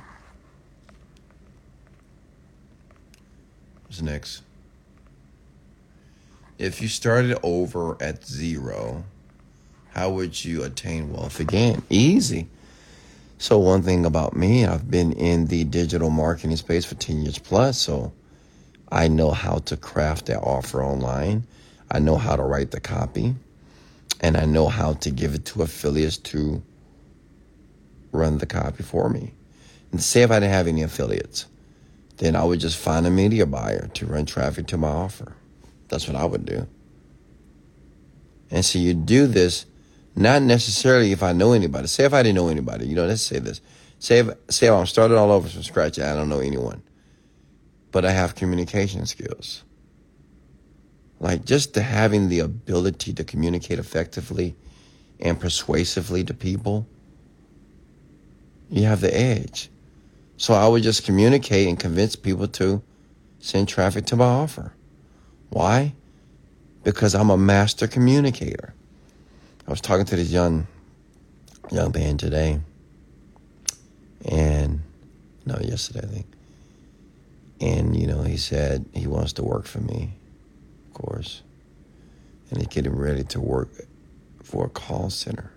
[3.85, 4.41] What's next?
[6.57, 9.03] If you started over at zero,
[9.89, 11.81] how would you attain wealth again?
[11.89, 12.47] Easy.
[13.37, 17.37] So, one thing about me, I've been in the digital marketing space for 10 years
[17.37, 17.77] plus.
[17.77, 18.13] So,
[18.91, 21.45] I know how to craft that offer online.
[21.91, 23.35] I know how to write the copy.
[24.21, 26.63] And I know how to give it to affiliates to
[28.11, 29.33] run the copy for me.
[29.91, 31.45] And say if I didn't have any affiliates,
[32.17, 35.33] then I would just find a media buyer to run traffic to my offer.
[35.89, 36.67] That's what I would do.
[38.51, 39.65] And so you do this
[40.15, 41.87] not necessarily if I know anybody.
[41.87, 43.59] Say if I didn't know anybody, you know, let's say this.
[43.99, 46.81] Say if, say if I'm starting all over from scratch and I don't know anyone,
[47.91, 49.63] but I have communication skills.
[51.19, 54.55] Like just to having the ability to communicate effectively
[55.19, 56.87] and persuasively to people,
[58.69, 59.69] you have the edge.
[60.37, 62.81] So I would just communicate and convince people to
[63.39, 64.73] send traffic to my offer.
[65.49, 65.93] Why?
[66.83, 68.73] Because I'm a master communicator.
[69.67, 70.67] I was talking to this young
[71.71, 72.59] young man today,
[74.25, 74.81] and
[75.45, 76.25] no, yesterday I think.
[77.61, 80.11] And you know, he said he wants to work for me,
[80.95, 81.43] course,
[82.49, 83.69] and he's getting ready to work
[84.41, 85.51] for a call center.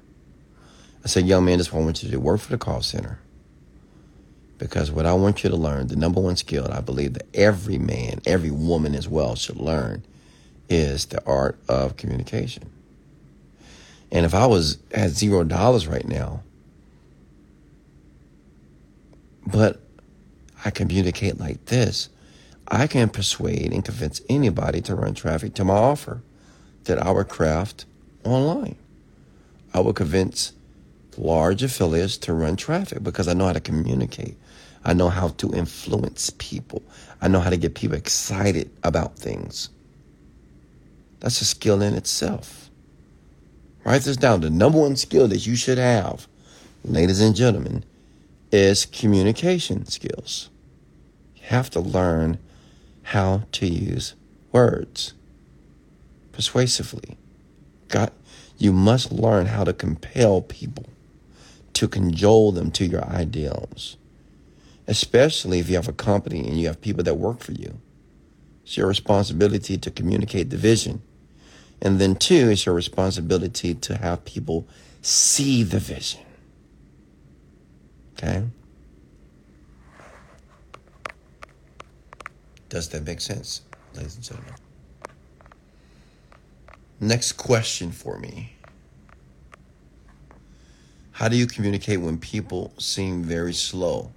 [1.03, 2.59] I said, young man, this is what I want you to do: work for the
[2.59, 3.19] call center.
[4.59, 7.79] Because what I want you to learn, the number one skill I believe that every
[7.79, 10.05] man, every woman as well should learn,
[10.69, 12.69] is the art of communication.
[14.11, 16.43] And if I was at zero dollars right now,
[19.47, 19.81] but
[20.65, 22.09] I communicate like this,
[22.71, 26.23] I can persuade and convince anybody to run traffic to my offer
[26.85, 27.87] that I would craft
[28.25, 28.77] online.
[29.73, 30.53] I will convince
[31.17, 34.37] large affiliates to run traffic because I know how to communicate.
[34.85, 36.83] I know how to influence people.
[37.21, 39.71] I know how to get people excited about things.
[41.21, 42.71] That's a skill in itself.
[43.85, 44.43] Write this down.
[44.43, 46.29] The number one skill that you should have,
[46.85, 47.85] ladies and gentlemen,
[48.53, 50.51] is communication skills.
[51.37, 52.39] You have to learn
[53.13, 54.15] how to use
[54.53, 55.15] words
[56.33, 57.17] persuasively.
[57.89, 58.13] God,
[58.57, 60.87] you must learn how to compel people,
[61.75, 63.97] to cajole them to your ideals,
[64.87, 67.79] especially if you have a company and you have people that work for you.
[68.65, 71.03] It's your responsibility to communicate the vision
[71.81, 74.67] and then, two, it's your responsibility to have people
[75.01, 76.21] see the vision.
[78.17, 78.45] Okay?
[82.69, 83.63] Does that make sense,
[83.95, 84.55] ladies and gentlemen?
[87.01, 88.55] Next question for me
[91.13, 94.13] How do you communicate when people seem very slow?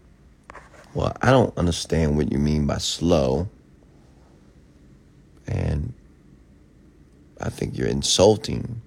[0.94, 3.48] Well, I don't understand what you mean by slow.
[5.48, 5.94] And
[7.40, 8.82] I think you're insulting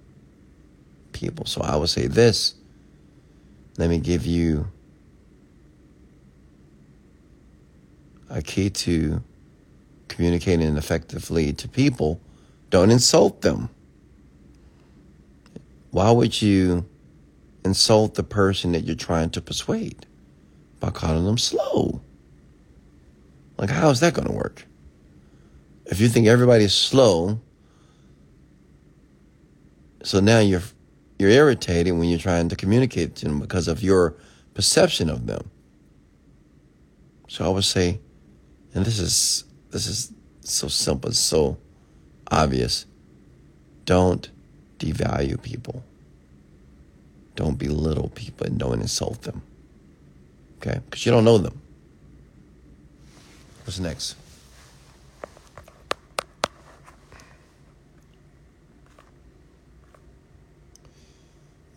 [1.13, 1.45] people.
[1.45, 2.55] So I would say this.
[3.77, 4.67] Let me give you
[8.29, 9.21] a key to
[10.15, 12.21] communicating effectively to people.
[12.69, 13.69] Don't insult them.
[15.91, 16.85] Why would you
[17.63, 20.05] insult the person that you're trying to persuade?
[20.79, 22.01] By calling them slow.
[23.57, 24.65] Like, how is that going to work?
[25.85, 27.39] If you think everybody's slow,
[30.03, 30.63] so now you're
[31.17, 34.15] you're irritated when you're trying to communicate to them because of your
[34.53, 35.49] perception of them.
[37.29, 38.01] So I would say,
[38.73, 39.45] and this is
[39.75, 41.57] this is so simple, so
[42.31, 42.85] obvious.
[43.83, 44.29] Don't
[44.79, 45.83] devalue people.
[47.35, 49.41] Don't belittle people and don't insult them.
[50.57, 50.79] Okay?
[50.85, 51.61] Because you don't know them.
[53.65, 54.15] What's next?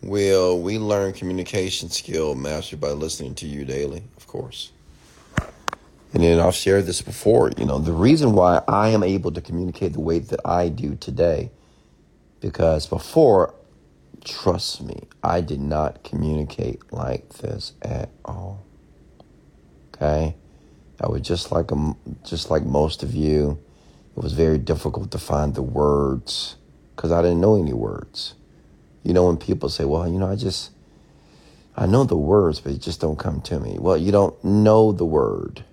[0.03, 4.71] Will we learn communication skill mastered by listening to you daily, of course.
[6.15, 9.41] And then I've shared this before, you know, the reason why I am able to
[9.41, 11.51] communicate the way that I do today,
[12.41, 13.55] because before,
[14.25, 18.65] trust me, I did not communicate like this at all.
[19.95, 20.35] Okay?
[21.01, 21.95] I was just like a,
[22.25, 23.59] just like most of you.
[24.17, 26.57] It was very difficult to find the words
[26.97, 28.35] because I didn't know any words.
[29.05, 30.73] You know, when people say, well, you know, I just,
[31.77, 33.77] I know the words, but it just don't come to me.
[33.79, 35.65] Well, you don't know the word.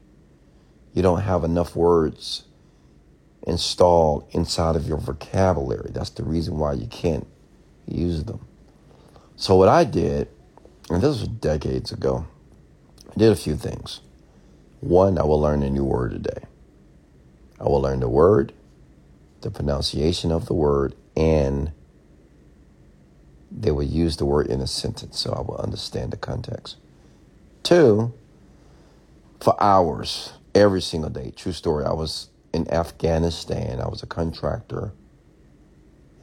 [0.96, 2.46] You don't have enough words
[3.46, 5.92] installed inside of your vocabulary.
[5.94, 7.28] That's the reason why you can't
[7.86, 8.48] use them.
[9.36, 10.30] So what I did,
[10.90, 12.26] and this was decades ago,
[13.12, 14.00] I did a few things.
[14.80, 16.46] One, I will learn a new word a day.
[17.60, 18.54] I will learn the word,
[19.42, 21.74] the pronunciation of the word, and
[23.52, 26.78] they would use the word in a sentence so I will understand the context.
[27.64, 28.14] Two,
[29.42, 31.34] for hours, every single day.
[31.36, 31.86] True story.
[31.86, 33.82] I was in Afghanistan.
[33.82, 34.94] I was a contractor,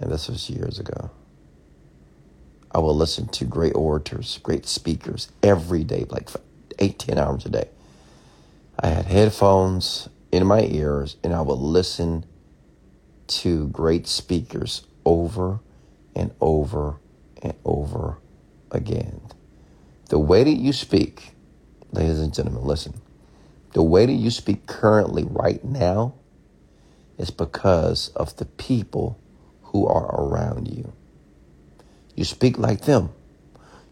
[0.01, 1.11] and this was years ago.
[2.73, 6.31] I will listen to great orators, great speakers every day, like
[6.81, 7.69] eight, ten hours a day.
[8.81, 12.27] I had headphones in my ears, and I would listen
[13.29, 15.61] to great speakers over
[16.17, 17.01] and over
[17.43, 18.19] and over
[18.73, 19.21] again.
[20.11, 21.35] The way that you speak,
[21.93, 23.02] ladies and gentlemen, listen.
[23.73, 26.15] The way that you speak currently, right now,
[27.19, 29.19] is because of the people
[29.65, 30.93] who are around you.
[32.15, 33.11] You speak like them.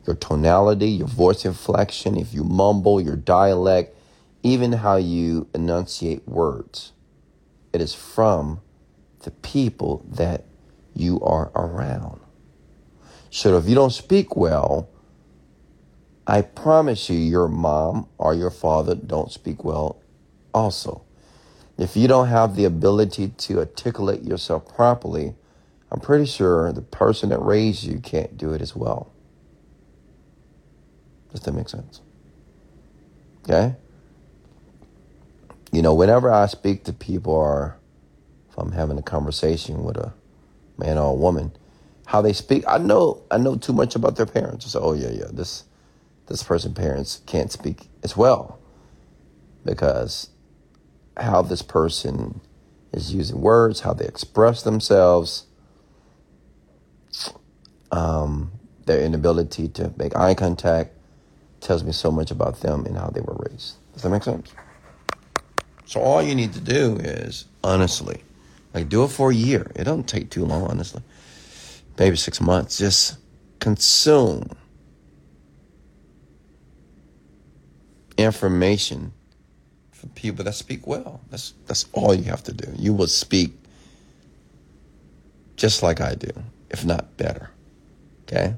[0.07, 3.97] Your tonality, your voice inflection, if you mumble, your dialect,
[4.43, 6.93] even how you enunciate words.
[7.73, 8.61] It is from
[9.21, 10.45] the people that
[10.95, 12.21] you are around.
[13.31, 14.89] So if you don't speak well,
[16.27, 20.01] I promise you, your mom or your father don't speak well
[20.55, 21.03] also.
[21.79, 25.35] If you don't have the ability to articulate yourself properly,
[25.91, 29.11] I'm pretty sure the person that raised you can't do it as well.
[31.33, 32.01] Does that make sense?
[33.45, 33.75] Okay?
[35.73, 37.77] You know, whenever I speak to people or
[38.51, 40.13] if I'm having a conversation with a
[40.77, 41.53] man or a woman,
[42.07, 44.67] how they speak, I know I know too much about their parents.
[44.67, 45.65] Say, oh yeah, yeah, this
[46.31, 48.59] this person's parents can't speak as well.
[49.65, 50.31] Because
[51.17, 52.41] how this person
[52.93, 55.47] is using words, how they express themselves,
[57.91, 58.53] um,
[58.87, 60.95] their inability to make eye contact
[61.61, 63.75] tells me so much about them and how they were raised.
[63.93, 64.55] Does that make sense?
[65.85, 68.23] So all you need to do is honestly,
[68.73, 69.71] like do it for a year.
[69.75, 71.03] It don't take too long, honestly.
[71.99, 72.79] Maybe six months.
[72.79, 73.19] Just
[73.59, 74.49] consume
[78.21, 79.13] information
[79.93, 81.21] from people that speak well.
[81.31, 82.73] That's that's all you have to do.
[82.77, 83.53] You will speak
[85.57, 86.31] just like I do,
[86.71, 87.51] if not better.
[88.23, 88.55] Okay?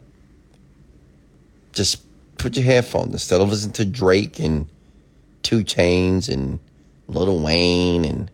[1.72, 2.02] Just
[2.38, 4.68] put your headphones instead of listening to Drake and
[5.42, 6.60] 2 Chainz and
[7.08, 8.30] Lil Wayne and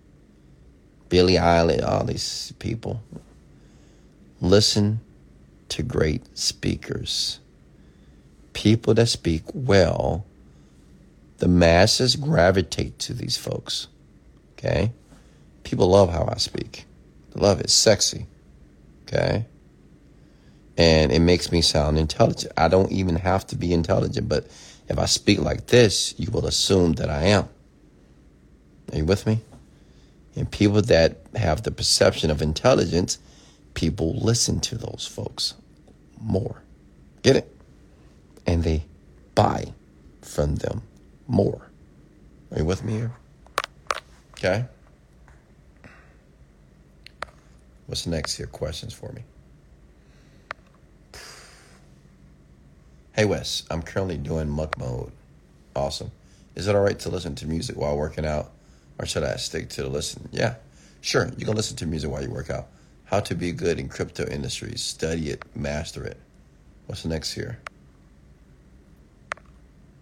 [1.09, 3.03] Billie Eilish, all these people.
[4.41, 5.01] Listen
[5.70, 7.41] to great speakers.
[8.53, 10.24] People that speak well,
[11.39, 13.89] the masses gravitate to these folks.
[14.53, 14.93] Okay?
[15.62, 16.84] People love how I speak.
[17.30, 17.70] They love it.
[17.70, 18.26] sexy.
[19.07, 19.47] Okay?
[20.76, 22.53] And it makes me sound intelligent.
[22.57, 24.47] I don't even have to be intelligent, but
[24.89, 27.49] if I speak like this, you will assume that I am.
[28.93, 29.41] Are you with me?
[30.36, 33.18] And people that have the perception of intelligence,
[33.74, 35.55] people listen to those folks
[36.20, 36.62] more.
[37.22, 37.57] Get it?
[38.47, 38.84] And they
[39.34, 39.72] buy
[40.22, 40.82] from them
[41.29, 41.70] more.
[42.51, 43.12] Are you with me here?
[44.33, 44.64] Okay.
[47.87, 48.47] What's next here?
[48.47, 49.22] Questions for me?
[53.12, 55.12] Hey Wes, I'm currently doing monk mode.
[55.74, 56.11] Awesome.
[56.55, 58.53] Is it all right to listen to music while working out?
[58.99, 60.29] Or should I stick to the listen?
[60.33, 60.57] Yeah,
[61.01, 61.31] sure.
[61.37, 62.68] You can listen to music while you work out.
[63.05, 64.83] How to be good in crypto industries.
[64.83, 66.18] Study it, master it.
[66.87, 67.59] What's next here?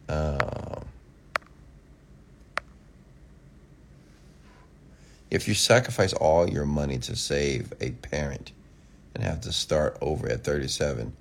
[0.09, 0.87] Um,
[5.31, 8.53] if you sacrifice all your money to save a parent
[9.15, 11.13] and have to start over at 37,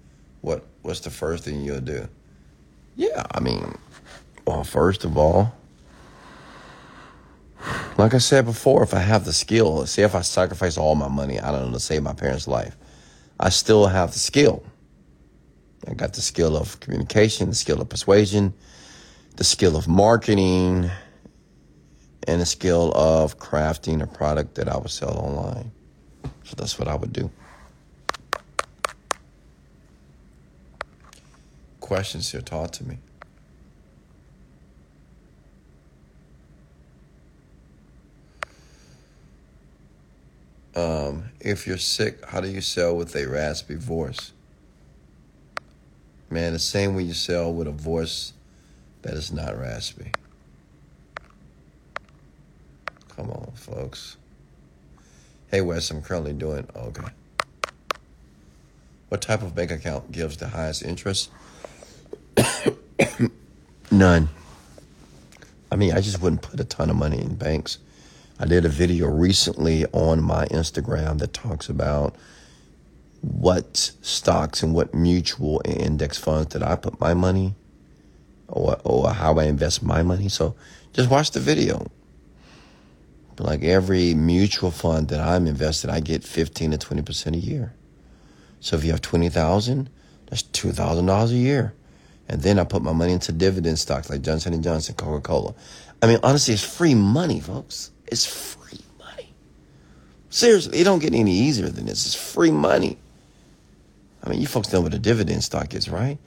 [0.41, 2.07] what what's the first thing you'll do?
[2.95, 3.77] Yeah, I mean,
[4.45, 5.53] well, first of all,
[7.97, 11.07] like I said before, if I have the skill, say if I sacrifice all my
[11.07, 12.75] money, I don't know, to save my parents' life,
[13.39, 14.63] I still have the skill.
[15.87, 18.53] I got the skill of communication, the skill of persuasion,
[19.35, 20.89] the skill of marketing,
[22.27, 25.71] and the skill of crafting a product that I would sell online.
[26.43, 27.29] So that's what I would do.
[31.79, 32.97] Questions here taught to me.
[40.75, 44.33] Um, if you're sick, how do you sell with a raspy voice?
[46.29, 48.33] Man, the same way you sell with a voice
[49.03, 50.11] that is not raspy.
[53.15, 54.17] Come on, folks.
[55.49, 57.07] Hey, Wes, I'm currently doing okay.
[59.07, 61.29] What type of bank account gives the highest interest?
[63.91, 64.27] None.
[65.71, 67.77] I mean, I just wouldn't put a ton of money in banks.
[68.39, 72.15] I did a video recently on my Instagram that talks about
[73.21, 77.55] what stocks and what mutual and index funds that I put my money
[78.49, 80.27] or, or how I invest my money.
[80.27, 80.55] So
[80.91, 81.87] just watch the video.
[83.37, 87.73] Like every mutual fund that I'm invested, I get 15 to 20% a year.
[88.61, 89.89] So if you have 20,000,
[90.27, 91.73] that's $2,000 a year.
[92.27, 95.53] And then I put my money into dividend stocks like Johnson & Johnson, Coca-Cola.
[96.01, 97.91] I mean, honestly, it's free money, folks.
[98.07, 99.33] It's free money.
[100.29, 102.05] Seriously, it don't get any easier than this.
[102.05, 102.97] It's free money.
[104.23, 106.17] I mean, you folks know what a dividend stock is, right?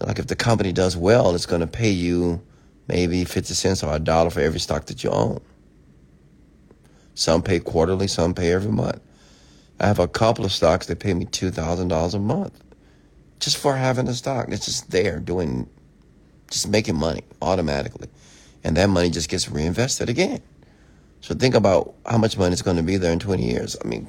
[0.00, 2.40] Like if the company does well, it's going to pay you
[2.88, 5.40] maybe 50 cents or a dollar for every stock that you own.
[7.14, 9.00] Some pay quarterly, some pay every month.
[9.78, 12.62] I have a couple of stocks that pay me $2,000 a month
[13.40, 14.48] just for having a stock.
[14.50, 15.68] It's just there doing,
[16.50, 18.08] just making money automatically.
[18.62, 20.42] And that money just gets reinvested again.
[21.22, 23.76] So think about how much money is going to be there in 20 years.
[23.82, 24.08] I mean,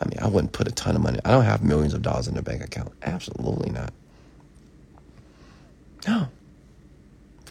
[0.00, 1.18] I mean, I wouldn't put a ton of money.
[1.24, 2.92] I don't have millions of dollars in the bank account.
[3.02, 3.92] Absolutely not.
[6.06, 6.28] No.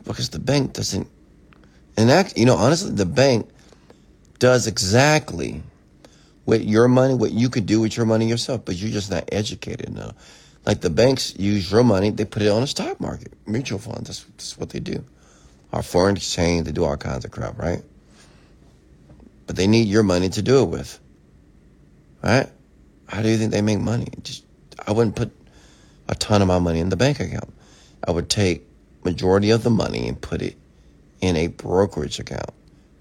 [0.04, 1.08] Because the bank doesn't,
[1.98, 3.50] and that, you know, honestly, the bank
[4.46, 5.64] does exactly
[6.46, 9.28] with your money, what you could do with your money yourself, but you're just not
[9.32, 10.14] educated enough.
[10.68, 14.08] Like the banks use your money, they put it on the stock market, mutual funds.
[14.08, 15.04] That's, that's what they do.
[15.74, 17.82] Our foreign exchange, they do all kinds of crap, right?
[19.48, 21.00] But they need your money to do it with.
[22.22, 22.48] Right?
[23.08, 24.10] How do you think they make money?
[24.22, 24.46] Just
[24.86, 25.32] I wouldn't put
[26.08, 27.52] a ton of my money in the bank account.
[28.08, 28.68] I would take
[29.04, 30.56] majority of the money and put it
[31.20, 32.52] in a brokerage account.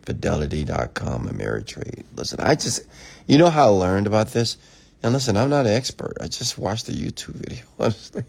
[0.05, 2.05] Fidelity.com, Ameritrade.
[2.15, 2.85] Listen, I just,
[3.27, 4.59] you know how I learned about this?
[5.03, 6.17] And listen, I'm not an expert.
[6.21, 8.25] I just watched a YouTube video, honestly.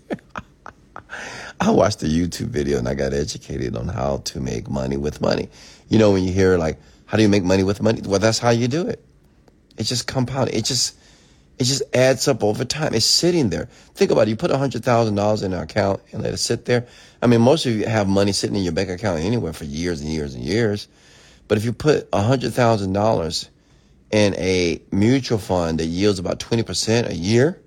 [1.60, 5.22] I watched a YouTube video and I got educated on how to make money with
[5.22, 5.50] money.
[5.88, 8.02] You know, when you hear like, how do you make money with money?
[8.04, 9.04] Well, that's how you do it.
[9.78, 10.50] It's just compound.
[10.52, 10.98] It just,
[11.58, 12.94] it just adds up over time.
[12.94, 13.70] It's sitting there.
[13.94, 14.30] Think about it.
[14.30, 16.88] You put $100,000 in an account and let it sit there.
[17.22, 20.02] I mean, most of you have money sitting in your bank account anywhere for years
[20.02, 20.88] and years and years.
[21.48, 23.50] But if you put $100,000
[24.12, 27.62] in a mutual fund that yields about 20% a year,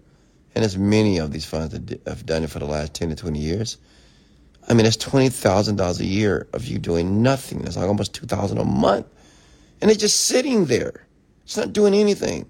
[0.55, 3.17] and as many of these funds that have done it for the last 10 to
[3.17, 3.79] 20 years,
[4.69, 7.63] I mean, that's $20,000 a year of you doing nothing.
[7.63, 9.07] That's like almost 2000 a month.
[9.81, 11.07] And it's just sitting there.
[11.45, 12.47] It's not doing anything.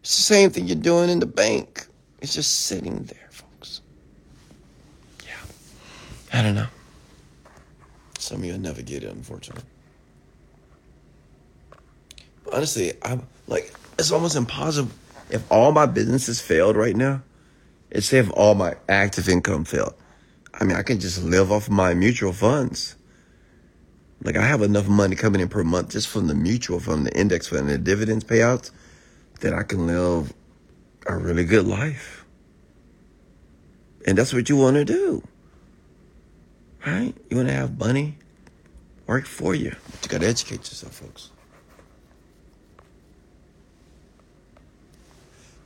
[0.00, 1.86] It's the same thing you're doing in the bank.
[2.20, 3.80] It's just sitting there, folks.
[5.24, 6.38] Yeah.
[6.38, 6.66] I don't know.
[8.18, 9.64] Some of you will never get it, unfortunately.
[12.52, 14.92] Honestly, I'm like, it's almost impossible.
[15.30, 17.22] If all my businesses failed right now,
[17.90, 19.94] it's say if all my active income failed.
[20.54, 22.96] I mean, I can just live off my mutual funds.
[24.22, 27.18] Like I have enough money coming in per month just from the mutual fund, the
[27.18, 28.70] index fund, and the dividends payouts
[29.40, 30.32] that I can live
[31.06, 32.24] a really good life.
[34.06, 35.26] And that's what you want to do.
[36.86, 37.14] Right?
[37.30, 38.18] You want to have money
[39.06, 39.74] work for you.
[39.90, 41.31] But you got to educate yourself, folks.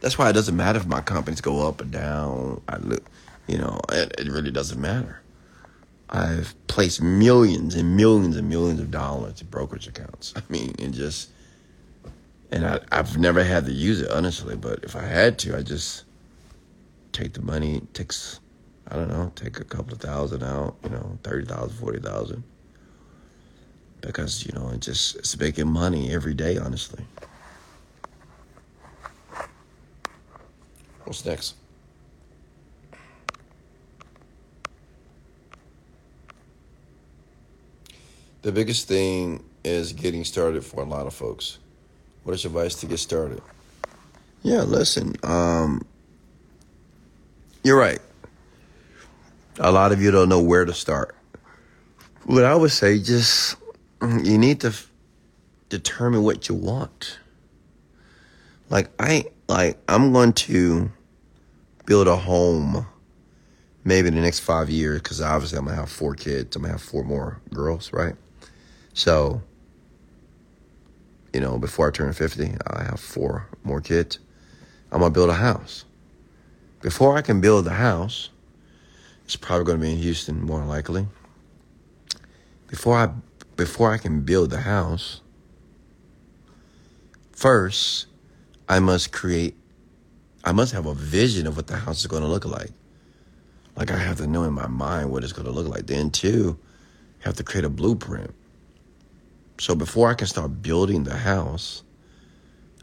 [0.07, 2.63] That's why it doesn't matter if my companies go up or down.
[2.69, 3.05] I look,
[3.49, 5.21] you know, it, it really doesn't matter.
[6.09, 10.33] I've placed millions and millions and millions of dollars in brokerage accounts.
[10.37, 11.31] I mean, and just,
[12.53, 15.63] and I, I've never had to use it, honestly, but if I had to, I
[15.63, 16.05] just
[17.11, 18.39] take the money, takes,
[18.87, 22.45] I don't know, take a couple of thousand out, you know, 30,000, 40,000.
[24.03, 27.05] Because, you know, it just, it's making money every day, honestly.
[31.07, 31.55] What's next?
[38.43, 41.59] The biggest thing is getting started for a lot of folks.
[42.25, 43.41] What is your advice to get started?
[44.43, 45.83] Yeah, listen, um,
[47.63, 48.01] you're right.
[49.61, 51.17] A lot of you don't know where to start.
[52.25, 53.57] What I would say, just
[54.03, 54.91] you need to f-
[55.69, 57.19] determine what you want.
[58.71, 60.91] Like I, like I'm going to
[61.87, 62.87] build a home
[63.85, 66.57] maybe in the next five years because obviously I'm gonna have four kids.
[66.57, 68.17] I'm gonna have four more girls, right?
[68.93, 69.41] So,
[71.33, 74.19] you know, before I turn 50, I have four more kids.
[74.91, 75.85] I'm gonna build a house.
[76.83, 78.31] Before I can build the house,
[79.25, 81.07] it's probably gonna be in Houston, more likely.
[82.67, 83.11] Before I
[83.57, 85.21] before I can build the house,
[87.33, 88.07] first
[88.69, 89.57] I must create
[90.47, 92.71] I must have a vision of what the house is going to look like.
[93.75, 95.89] Like I have to know in my mind what it's going to look like.
[95.89, 96.57] Then too,
[97.19, 98.33] have to create a blueprint.
[99.59, 101.83] So before I can start building the house,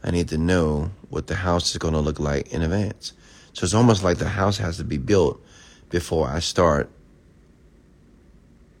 [0.04, 3.14] I need to know what the house is going to look like in advance.
[3.54, 5.42] So it's almost like the house has to be built
[5.88, 6.90] before I start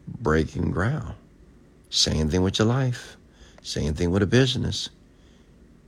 [0.06, 1.14] breaking ground.
[1.88, 3.16] Same thing with your life.
[3.62, 4.90] Same thing with a business.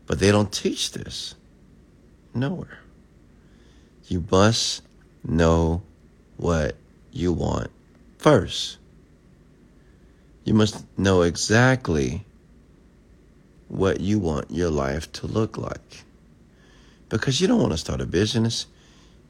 [0.07, 1.35] But they don't teach this
[2.33, 2.79] nowhere.
[4.09, 4.83] You must
[5.25, 5.83] know
[6.37, 6.77] what
[7.13, 7.71] you want
[8.19, 8.79] first.
[10.45, 12.25] You must know exactly
[13.69, 16.05] what you want your life to look like.
[17.09, 18.67] because you don't want to start a business.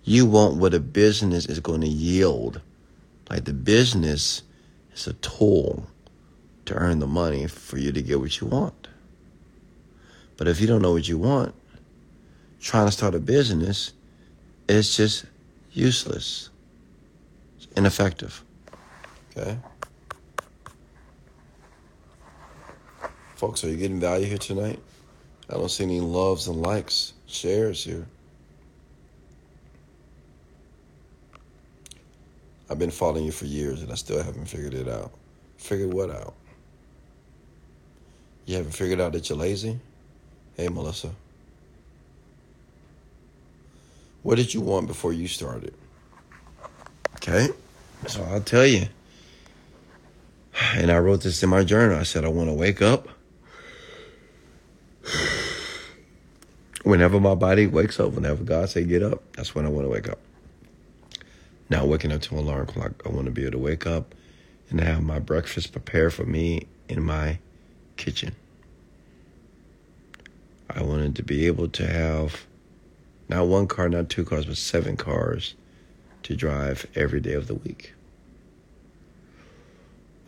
[0.05, 2.61] You want what a business is going to yield.
[3.31, 4.43] Like the business
[4.95, 5.87] is a tool
[6.67, 8.89] to earn the money for you to get what you want.
[10.37, 11.55] But if you don't know what you want,
[12.61, 13.93] trying to start a business
[14.69, 15.27] is just
[15.73, 16.51] useless.
[17.57, 18.43] It's ineffective.
[19.31, 19.59] Okay?
[23.37, 24.81] Folks, are you getting value here tonight?
[25.49, 28.07] I don't see any loves and likes, shares here.
[32.69, 35.13] I've been following you for years and I still haven't figured it out.
[35.59, 36.35] Figured what out?
[38.47, 39.79] You haven't figured out that you're lazy?
[40.57, 41.11] Hey, Melissa.
[44.27, 45.73] What did you want before you started?
[47.15, 47.47] Okay,
[48.09, 48.89] so I'll tell you.
[50.75, 51.97] And I wrote this in my journal.
[51.97, 53.07] I said, I want to wake up.
[56.83, 59.91] Whenever my body wakes up, whenever God say get up, that's when I want to
[59.91, 60.19] wake up.
[61.71, 63.01] Not waking up to an alarm clock.
[63.07, 64.13] I want to be able to wake up
[64.71, 67.39] and have my breakfast prepared for me in my
[67.97, 68.35] kitchen.
[70.69, 72.46] I wanted to be able to have
[73.29, 75.55] not one car, not two cars, but seven cars
[76.23, 77.93] to drive every day of the week.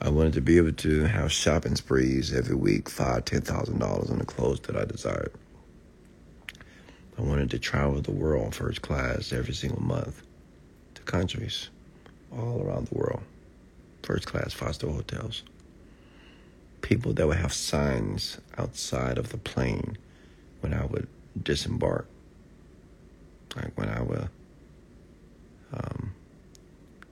[0.01, 4.11] I wanted to be able to have shopping sprees every week, five, ten thousand dollars
[4.11, 5.33] on the clothes that I desired.
[7.19, 10.23] I wanted to travel the world first class every single month
[10.95, 11.69] to countries
[12.33, 13.23] all around the world,
[14.05, 15.43] first class five star hotels.
[16.81, 19.99] People that would have signs outside of the plane
[20.61, 21.09] when I would
[21.43, 22.07] disembark.
[23.57, 24.29] Like when I would
[25.73, 26.13] um,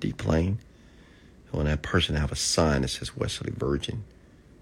[0.00, 0.58] deplane,
[1.50, 4.04] when that person to have a sign that says Wesley Virgin,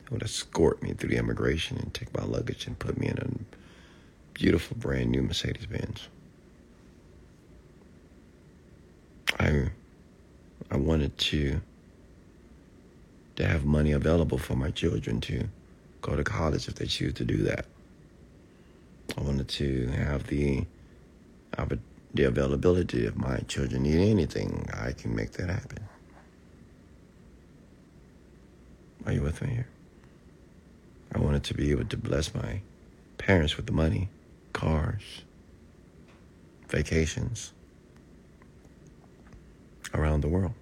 [0.05, 3.18] they would escort me through the immigration and take my luggage and put me in
[3.18, 6.09] a beautiful brand new Mercedes Benz.
[9.39, 9.70] I
[10.70, 11.61] I wanted to
[13.37, 15.49] to have money available for my children to
[16.01, 17.66] go to college if they choose to do that.
[19.18, 20.64] I wanted to have the
[22.14, 25.88] the availability if my children need anything, I can make that happen.
[29.05, 29.68] Are you with me here?
[31.12, 32.61] I wanted to be able to bless my
[33.18, 34.09] parents with the money,
[34.52, 35.22] cars,
[36.68, 37.52] vacations
[39.92, 40.55] around the world.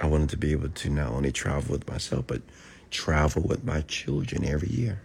[0.00, 2.42] I wanted to be able to not only travel with myself, but
[2.90, 5.00] travel with my children every year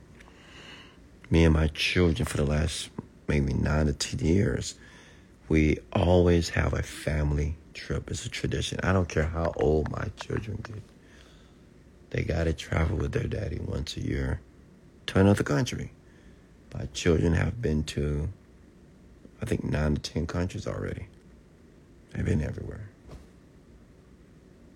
[1.29, 2.89] me and my children for the last
[3.27, 4.75] maybe nine to ten years,
[5.49, 8.09] we always have a family trip.
[8.09, 8.79] It's a tradition.
[8.83, 10.81] I don't care how old my children get.
[12.09, 14.41] They got to travel with their daddy once a year
[15.07, 15.91] to another country.
[16.73, 18.29] My children have been to,
[19.41, 21.07] I think, nine to ten countries already.
[22.11, 22.89] They've been everywhere.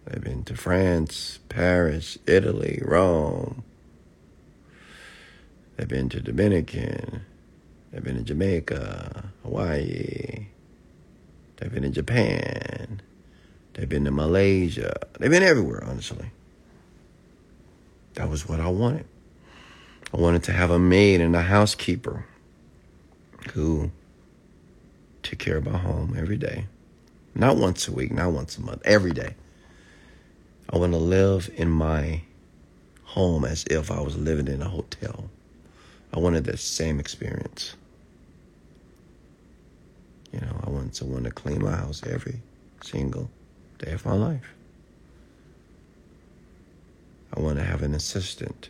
[0.06, 3.64] They've been to France, Paris, Italy, Rome,
[5.76, 7.26] They've been to Dominican.
[7.92, 10.48] They've been to Jamaica, Hawaii.
[11.58, 13.02] They've been in Japan.
[13.74, 14.94] They've been to Malaysia.
[15.20, 16.32] They've been everywhere, honestly.
[18.16, 19.06] That was what I wanted.
[20.14, 22.26] I wanted to have a maid and a housekeeper
[23.54, 23.92] who
[25.24, 26.66] took care of my home every day.
[27.34, 29.36] Not once a week, not once a month, every day.
[30.70, 32.22] I want to live in my
[33.04, 35.30] home as if I was living in a hotel.
[36.14, 37.76] I wanted that same experience.
[40.32, 42.42] You know, I want someone to clean my house every
[42.84, 43.30] single
[43.80, 44.54] day of my life.
[47.36, 48.70] I want to have an assistant.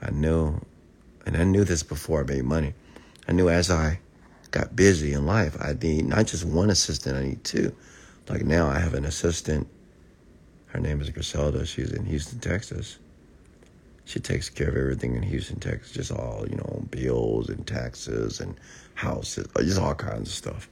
[0.00, 0.60] I knew,
[1.26, 2.74] and I knew this before I made money.
[3.28, 4.00] I knew as I
[4.50, 7.74] got busy in life, I need not just one assistant, I need two.
[8.28, 9.68] Like now, I have an assistant.
[10.66, 11.66] Her name is Griselda.
[11.66, 12.98] She's in Houston, Texas
[14.04, 18.40] she takes care of everything in Houston, Texas, just all, you know, bills and taxes
[18.40, 18.56] and
[18.94, 20.68] houses, uh, just all kinds of stuff.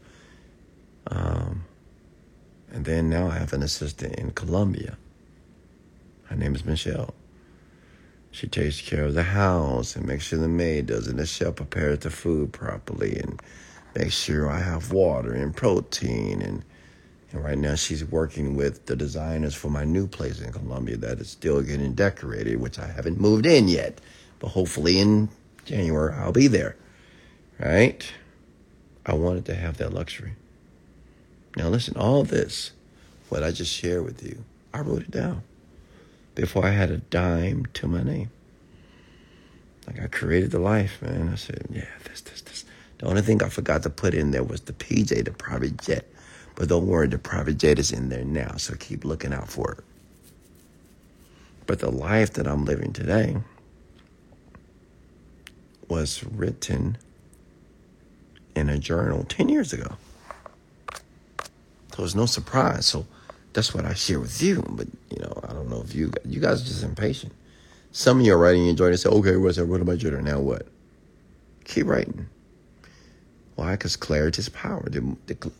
[1.06, 1.64] Um,
[2.72, 4.96] and then now I have an assistant in Colombia.
[6.24, 7.14] Her name is Michelle.
[8.30, 11.16] She takes care of the house and makes sure the maid does it.
[11.16, 13.42] The chef prepares the food properly and
[13.96, 16.64] makes sure I have water and protein and
[17.32, 21.20] and right now she's working with the designers for my new place in Colombia that
[21.20, 24.00] is still getting decorated, which I haven't moved in yet.
[24.40, 25.28] But hopefully in
[25.64, 26.76] January I'll be there.
[27.58, 28.10] Right?
[29.06, 30.32] I wanted to have that luxury.
[31.56, 32.72] Now listen, all this,
[33.28, 35.42] what I just shared with you, I wrote it down
[36.34, 38.30] before I had a dime to my name.
[39.86, 41.28] Like I created the life, man.
[41.28, 42.64] I said, yeah, this, this, this.
[42.98, 46.06] The only thing I forgot to put in there was the PJ, the private jet.
[46.60, 49.72] But don't worry, the private jet is in there now, so keep looking out for
[49.72, 49.84] it.
[51.66, 53.38] But the life that I'm living today
[55.88, 56.98] was written
[58.54, 59.96] in a journal 10 years ago.
[61.96, 62.84] So it's no surprise.
[62.84, 63.06] So
[63.54, 64.62] that's what I share with you.
[64.68, 67.32] But, you know, I don't know if you you guys are just impatient.
[67.92, 69.64] Some of you are writing and enjoying and say, okay, what's that?
[69.64, 70.24] What am I doing?
[70.24, 70.66] Now what?
[71.64, 72.28] Keep writing.
[73.54, 73.70] Why?
[73.70, 74.86] Because clarity is power.
[74.90, 75.50] The, the,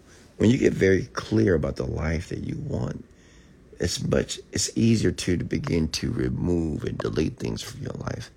[0.40, 3.04] when you get very clear about the life that you want,
[3.78, 8.30] it's much it's easier to, to begin to remove and delete things from your life.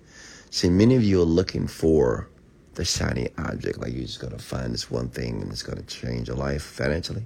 [0.50, 2.28] See, many of you are looking for
[2.74, 6.28] the shiny object, like you're just gonna find this one thing and it's gonna change
[6.28, 7.24] your life financially.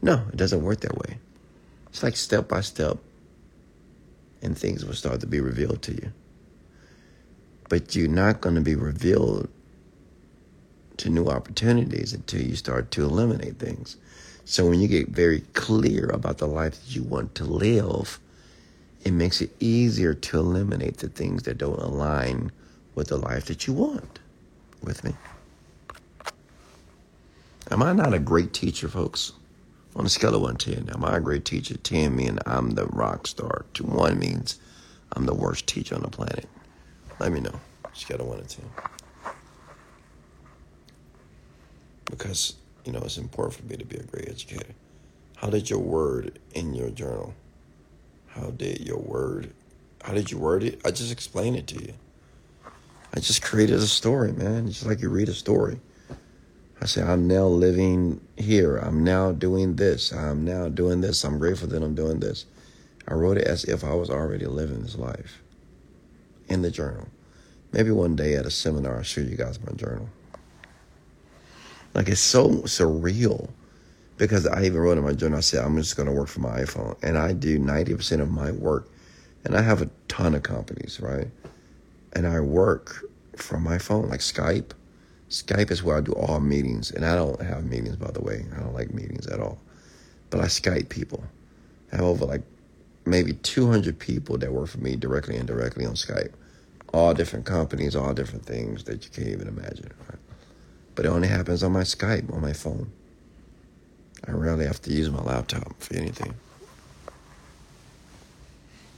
[0.00, 1.18] No, it doesn't work that way.
[1.88, 2.98] It's like step by step,
[4.42, 6.12] and things will start to be revealed to you.
[7.68, 9.48] But you're not going to be revealed
[10.98, 13.96] to new opportunities until you start to eliminate things.
[14.44, 18.18] So when you get very clear about the life that you want to live,
[19.04, 22.52] it makes it easier to eliminate the things that don't align
[22.94, 24.18] with the life that you want.
[24.82, 25.14] With me?
[27.70, 29.32] Am I not a great teacher, folks?
[29.96, 31.76] On a scale of 1 to 10, am I a great teacher?
[31.76, 33.64] 10 means I'm the rock star.
[33.80, 34.58] 1 means
[35.12, 36.48] I'm the worst teacher on the planet.
[37.20, 37.58] Let me know.
[37.94, 38.64] Scale of 1 to 10.
[42.06, 42.54] Because,
[42.84, 44.74] you know, it's important for me to be a great educator.
[45.36, 47.34] How did your word in your journal?
[48.28, 49.52] How did your word,
[50.02, 50.80] how did you word it?
[50.84, 51.94] I just explained it to you.
[53.14, 54.66] I just created a story, man.
[54.66, 55.80] It's just like you read a story.
[56.80, 58.76] I say, I'm now living here.
[58.76, 60.12] I'm now doing this.
[60.12, 61.24] I'm now doing this.
[61.24, 62.46] I'm grateful that I'm doing this.
[63.06, 65.42] I wrote it as if I was already living this life
[66.48, 67.06] in the journal.
[67.72, 70.08] Maybe one day at a seminar, I'll show you guys my journal.
[71.94, 73.48] Like it's so surreal
[74.16, 76.40] because I even wrote in my journal, I said, I'm just going to work for
[76.40, 76.96] my iPhone.
[77.02, 78.88] And I do 90% of my work.
[79.44, 81.28] And I have a ton of companies, right?
[82.14, 83.04] And I work
[83.36, 84.72] from my phone, like Skype.
[85.28, 88.46] Skype is where I do all meetings, and I don't have meetings, by the way.
[88.54, 89.58] I don't like meetings at all.
[90.30, 91.24] But I Skype people.
[91.92, 92.42] I have over like
[93.04, 96.32] maybe 200 people that work for me directly and indirectly on Skype.
[96.92, 99.92] All different companies, all different things that you can't even imagine.
[100.08, 100.18] Right?
[100.94, 102.90] But it only happens on my Skype, on my phone.
[104.26, 106.34] I rarely have to use my laptop for anything.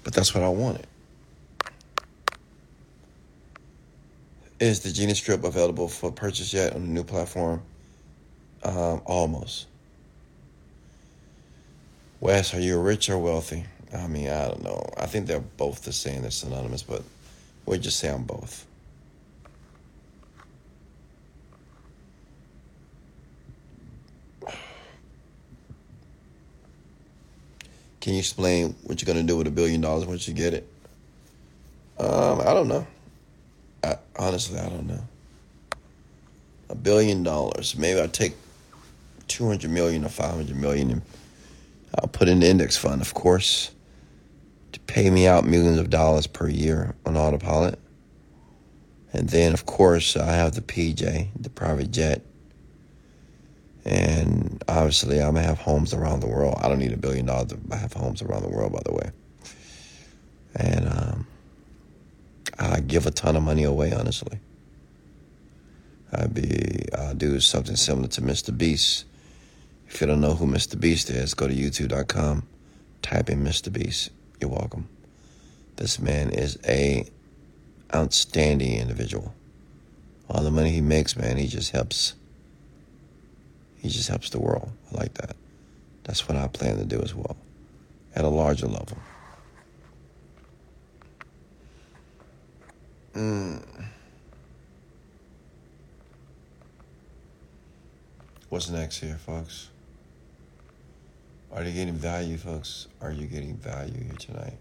[0.05, 0.87] But that's what I wanted.
[4.61, 7.61] Is the Genie Script available for purchase yet on the new platform?
[8.63, 9.67] Um, almost.
[12.21, 13.65] Wes, are you rich or wealthy?
[13.95, 14.89] I mean, I don't know.
[14.97, 16.23] I think they're both the same.
[16.23, 17.03] They're synonymous, but
[17.67, 18.67] we'll just say I'm both.
[28.07, 30.65] Can you explain what you're to do with a billion dollars once you get it?
[31.99, 32.87] Um, I don't know.
[33.83, 35.03] I, honestly, I don't know.
[36.71, 37.77] A billion dollars.
[37.77, 38.37] Maybe I take
[39.27, 41.03] 200 million or 500 million and
[41.99, 43.73] I'll put in the index fund, of course,
[44.71, 47.77] to pay me out millions of dollars per year on autopilot.
[49.13, 52.23] And then, of course, I have the PJ, the private jet.
[53.87, 56.57] And obviously, I'm going to have homes around the world.
[56.61, 57.55] I don't need a billion dollars.
[57.71, 59.11] I have homes around the world, by the way.
[60.57, 61.27] And um,
[62.59, 64.41] I give a ton of money away, honestly.
[66.13, 68.57] I'd be, I'll do something similar to Mr.
[68.57, 69.05] Beast.
[69.87, 70.79] If you don't know who Mr.
[70.79, 72.45] Beast is, go to youtube.com,
[73.03, 73.73] type in Mr.
[73.73, 74.11] Beast.
[74.41, 74.89] You're welcome.
[75.77, 77.07] This man is a
[77.95, 79.33] outstanding individual.
[80.29, 82.15] All the money he makes, man, he just helps.
[83.87, 84.69] He just helps the world.
[84.91, 85.37] I like that.
[86.03, 87.37] That's what I plan to do as well,
[88.17, 88.99] at a larger level.
[93.15, 93.65] Mm.
[98.49, 99.69] What's next here, folks?
[101.53, 102.89] Are you getting value, folks?
[103.01, 104.59] Are you getting value here tonight?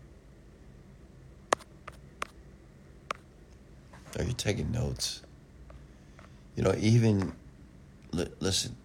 [4.19, 5.23] Are you taking notes?
[6.56, 7.34] You know, even
[8.11, 8.76] li- listen,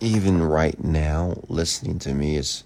[0.00, 2.64] even right now, listening to me is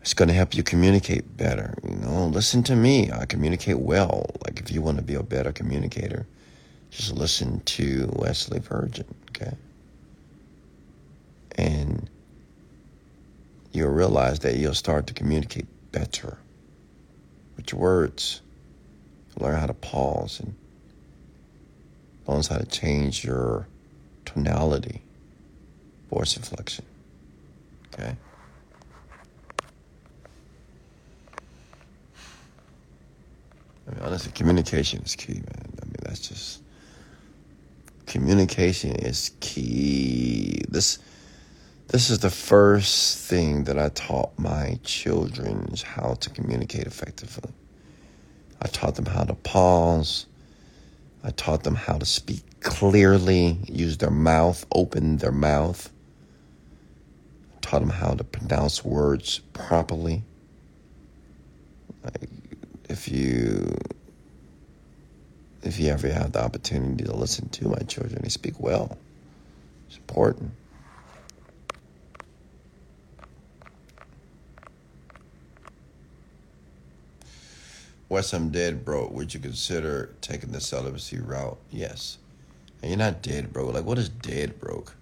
[0.00, 1.74] it's going to help you communicate better.
[1.82, 3.10] You know, listen to me.
[3.10, 4.30] I communicate well.
[4.44, 6.26] Like if you want to be a better communicator,
[6.90, 9.06] just listen to Wesley Virgin.
[9.30, 9.54] Okay,
[11.56, 12.08] and
[13.72, 16.38] you'll realize that you'll start to communicate better
[17.56, 18.40] with your words.
[19.38, 20.54] Learn how to pause and
[22.26, 23.66] learn how to change your
[24.24, 25.02] tonality,
[26.14, 26.84] voice inflection.
[27.92, 28.16] Okay?
[33.86, 35.72] I mean, honestly, communication is key, man.
[35.82, 36.62] I mean, that's just
[38.06, 40.62] communication is key.
[40.68, 40.98] This
[41.88, 47.52] this is the first thing that I taught my children is how to communicate effectively.
[48.62, 50.26] I taught them how to pause.
[51.22, 55.90] I taught them how to speak clearly, use their mouth, open their mouth.
[57.64, 60.22] Taught them how to pronounce words properly.
[62.04, 62.28] Like
[62.90, 63.74] if you
[65.62, 68.98] if you ever have the opportunity to listen to my children, they speak well.
[69.88, 70.50] It's important.
[78.10, 79.10] Wes, I'm dead broke.
[79.10, 81.56] Would you consider taking the celibacy route?
[81.70, 82.18] Yes.
[82.82, 83.68] And you're not dead bro.
[83.70, 84.94] Like, what is dead broke?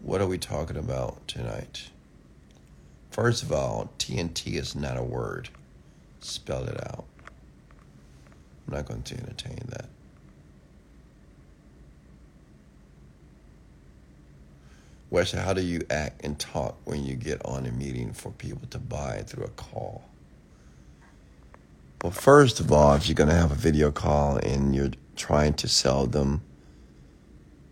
[0.00, 1.90] What are we talking about tonight?
[3.10, 5.48] First of all, TNT is not a word.
[6.20, 7.04] Spell it out.
[8.66, 9.88] I'm not going to entertain that.
[15.10, 18.68] Wes, how do you act and talk when you get on a meeting for people
[18.70, 20.04] to buy through a call?
[22.02, 25.54] Well, first of all, if you're going to have a video call and you're trying
[25.54, 26.42] to sell them,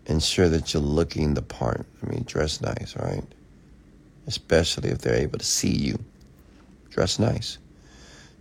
[0.07, 1.85] ensure that you're looking the part.
[2.01, 3.23] I mean, dress nice, right?
[4.25, 5.99] Especially if they're able to see you.
[6.89, 7.57] Dress nice.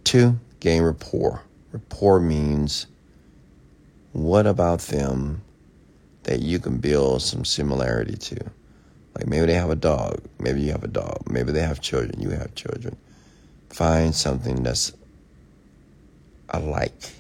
[0.05, 1.43] Two, gain rapport.
[1.73, 2.87] Rapport means
[4.13, 5.43] what about them
[6.23, 8.37] that you can build some similarity to?
[9.17, 12.21] Like maybe they have a dog, maybe you have a dog, maybe they have children,
[12.21, 12.97] you have children.
[13.71, 14.93] Find something that's
[16.51, 17.13] alike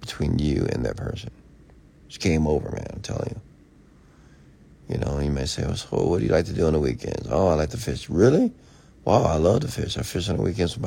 [0.00, 1.30] between you and that person.
[2.06, 3.40] It's game over, man, I'm telling you.
[4.88, 7.26] You know, you may say, well, what do you like to do on the weekends?
[7.30, 8.08] Oh, I like to fish.
[8.08, 8.52] Really?
[9.04, 9.96] Wow, I love to fish.
[9.98, 10.78] I fish on the weekends.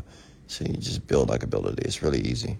[0.47, 1.79] So you just build like likability.
[1.79, 2.57] It's really easy.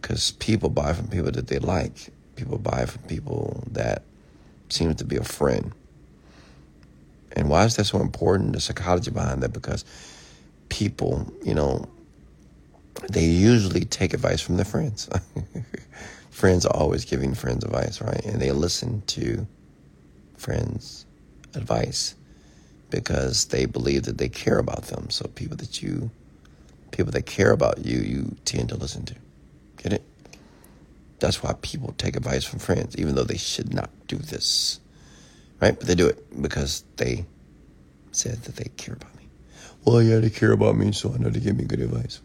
[0.00, 2.10] Because people buy from people that they like.
[2.36, 4.02] People buy from people that
[4.68, 5.72] seem to be a friend.
[7.32, 8.54] And why is that so important?
[8.54, 9.84] The psychology behind that, because
[10.70, 11.86] people, you know,
[13.10, 15.08] they usually take advice from their friends.
[16.30, 18.24] friends are always giving friends advice, right?
[18.24, 19.46] And they listen to
[20.42, 21.06] friends'
[21.54, 22.14] advice
[22.90, 25.08] because they believe that they care about them.
[25.08, 26.10] So people that you,
[26.90, 29.14] people that care about you, you tend to listen to.
[29.78, 30.02] Get it?
[31.20, 34.80] That's why people take advice from friends, even though they should not do this,
[35.60, 35.78] right?
[35.78, 37.24] But they do it because they
[38.10, 39.28] said that they care about me.
[39.84, 42.20] Well, yeah, they care about me, so I know they give me good advice.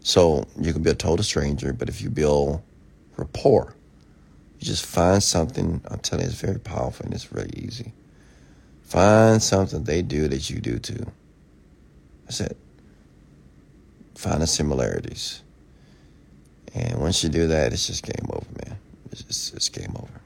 [0.00, 2.60] So you can be a total stranger, but if you build
[3.16, 3.76] rapport,
[4.62, 5.82] you just find something.
[5.90, 7.92] I'm telling you, it's very powerful and it's really easy.
[8.82, 11.04] Find something they do that you do too.
[12.24, 12.56] That's it.
[14.14, 15.42] Find the similarities.
[16.74, 18.78] And once you do that, it's just game over, man.
[19.10, 20.20] It's just, it's game over.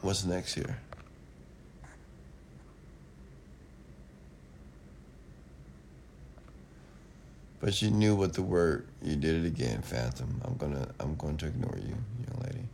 [0.00, 0.78] What's next here?
[7.64, 8.86] But you knew what the word.
[9.00, 10.38] You did it again, Phantom.
[10.44, 10.86] I'm gonna.
[11.00, 11.96] I'm going to ignore you,
[12.26, 12.64] young lady,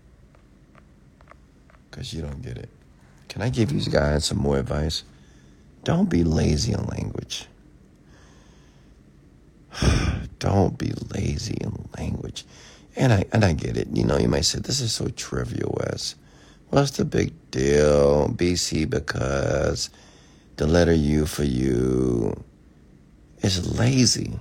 [1.89, 2.69] because you don't get it.
[3.29, 5.05] Can I give you guys some more advice?
[5.85, 7.47] Don't be lazy in language.
[10.41, 12.45] don't be lazy in language.
[12.97, 13.87] And I and I get it.
[13.93, 16.17] You know, you might say this is so trivial Wes.
[16.71, 18.29] what's the big deal?
[18.31, 19.89] BC because
[20.57, 22.43] the letter U for you
[23.41, 24.41] is lazy.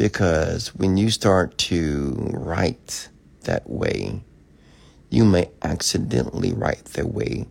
[0.00, 3.10] Because when you start to write
[3.42, 4.22] that way,
[5.10, 7.46] you may accidentally write that way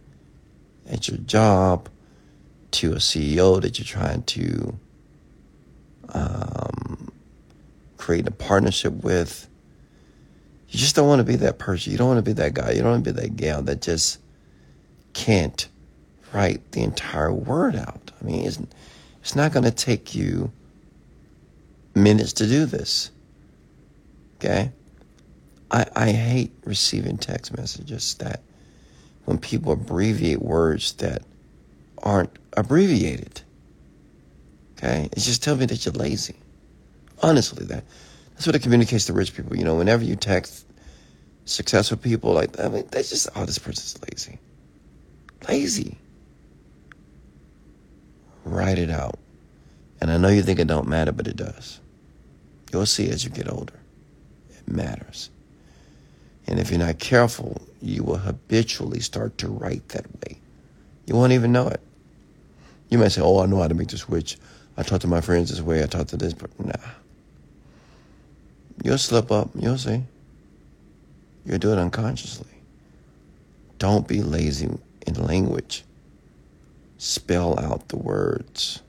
[0.90, 1.90] at your job
[2.72, 4.80] to a CEO that you're trying to
[6.12, 7.12] um,
[7.98, 9.48] create a partnership with.
[10.70, 11.92] You just don't want to be that person.
[11.92, 12.72] You don't want to be that guy.
[12.72, 14.18] You don't want to be that gal that just
[15.14, 15.68] can't
[16.34, 18.12] write the entire word out.
[18.20, 18.58] I mean, it's,
[19.22, 20.52] it's not going to take you
[22.04, 23.12] minutes to do this.
[24.38, 24.72] Okay?
[25.72, 28.42] I, I hate receiving text messages that
[29.26, 31.22] when people abbreviate words that
[32.00, 33.42] aren't abbreviated.
[34.78, 35.10] Okay?
[35.12, 36.36] It just tells me that you're lazy.
[37.22, 37.84] Honestly, that
[38.34, 39.58] that's what it communicates to rich people.
[39.58, 40.66] You know, whenever you text
[41.44, 44.40] successful people like I mean, they just oh, this person's lazy.
[45.48, 45.98] Lazy.
[48.46, 49.20] Write it out.
[50.02, 51.79] And I know you think it don't matter, but it does.
[52.72, 53.80] You'll see as you get older.
[54.50, 55.30] It matters.
[56.48, 60.40] And if you're not careful, you will habitually start to write that way.
[61.06, 61.82] You won't even know it.
[62.90, 64.38] You might say, Oh, I know how to make the switch.
[64.78, 66.74] I talk to my friends this way, I talk to this, but nah.
[68.84, 70.04] You'll slip up, you'll see.
[71.46, 72.48] You'll do it unconsciously.
[73.78, 74.70] Don't be lazy
[75.06, 75.84] in language.
[76.98, 78.82] Spell out the words.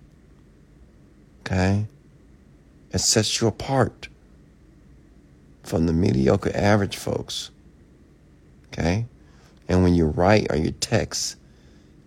[1.41, 1.87] Okay?
[2.93, 4.09] It sets you apart
[5.63, 7.51] from the mediocre average folks.
[8.69, 9.07] Okay?
[9.69, 11.37] And when you write or you text,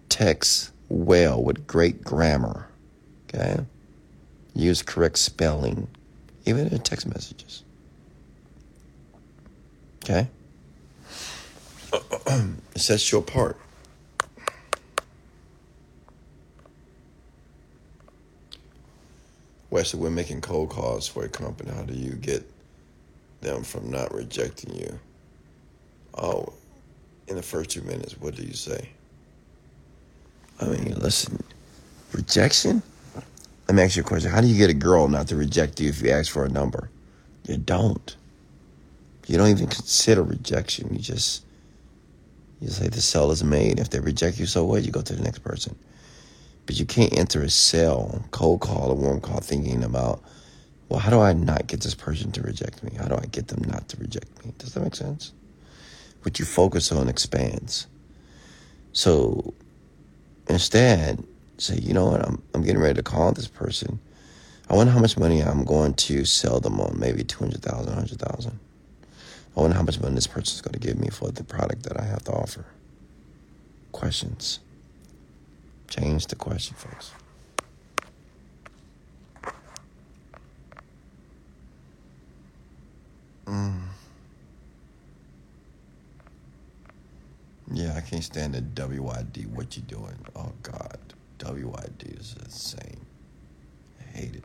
[0.10, 2.68] text well with great grammar.
[3.30, 3.66] Okay?
[4.54, 5.88] Use correct spelling,
[6.46, 7.64] even in text messages.
[10.04, 10.28] Okay?
[11.94, 13.58] it sets you apart.
[19.74, 21.72] Wesley, we're making cold calls for a company.
[21.72, 22.48] How do you get
[23.42, 25.00] them from not rejecting you?
[26.16, 26.54] Oh,
[27.28, 28.90] in the first two minutes, what do you say?
[30.62, 31.44] I mean, listen,
[32.12, 32.84] rejection?
[33.68, 34.30] Let me ask you a question.
[34.30, 36.50] How do you get a girl not to reject you if you ask for a
[36.50, 36.92] number?
[37.48, 38.16] You don't.
[39.26, 40.94] You don't even consider rejection.
[40.94, 41.46] You just
[42.62, 43.80] you say the cell is made.
[43.80, 44.84] If they reject you, so what?
[44.84, 45.76] You go to the next person.
[46.66, 50.24] But you can't enter a cell, cold call, or warm call thinking about,
[50.90, 52.96] well, how do I not get this person to reject me?
[52.98, 54.54] How do I get them not to reject me?
[54.58, 55.34] Does that make sense?
[56.22, 57.88] What you focus on expands.
[58.94, 59.54] So
[60.48, 61.24] instead,
[61.58, 64.00] say, you know what, I'm, I'm getting ready to call this person.
[64.70, 68.60] I wonder how much money I'm going to sell them on, maybe 200000 100000
[69.56, 71.84] I wonder how much money this person is going to give me for the product
[71.84, 72.66] that I have to offer.
[73.92, 74.60] Questions.
[75.94, 77.12] Change the question, folks.
[83.46, 83.80] Mm.
[87.72, 89.56] Yeah, I can't stand the WID.
[89.56, 90.18] What you doing?
[90.36, 90.98] Oh God,
[91.46, 93.06] WID is insane.
[94.02, 94.44] I hate it.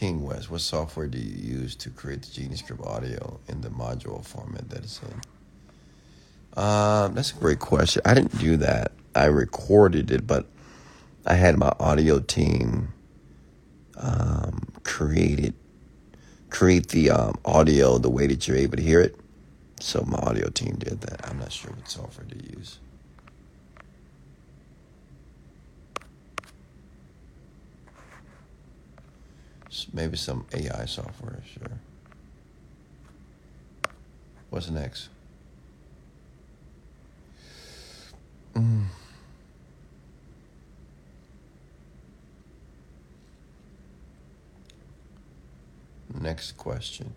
[0.00, 3.68] King West, what software do you use to create the Genie Script audio in the
[3.68, 5.20] module format that it's in?
[6.58, 8.00] Um, that's a great question.
[8.06, 8.92] I didn't do that.
[9.14, 10.46] I recorded it, but
[11.26, 12.94] I had my audio team
[13.98, 15.54] um, create it,
[16.48, 19.16] create the um, audio the way that you're able to hear it.
[19.80, 21.28] So my audio team did that.
[21.28, 22.78] I'm not sure what software to use.
[29.92, 31.78] Maybe some AI software, sure.
[34.50, 35.08] What's next?
[38.54, 38.86] Mm.
[46.20, 47.14] Next question.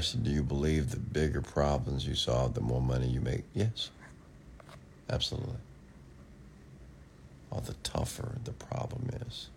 [0.00, 3.44] Weston, do you believe the bigger problems you solve, the more money you make?
[3.52, 3.90] Yes.
[5.10, 5.58] Absolutely.
[7.50, 9.50] Or the tougher the problem is.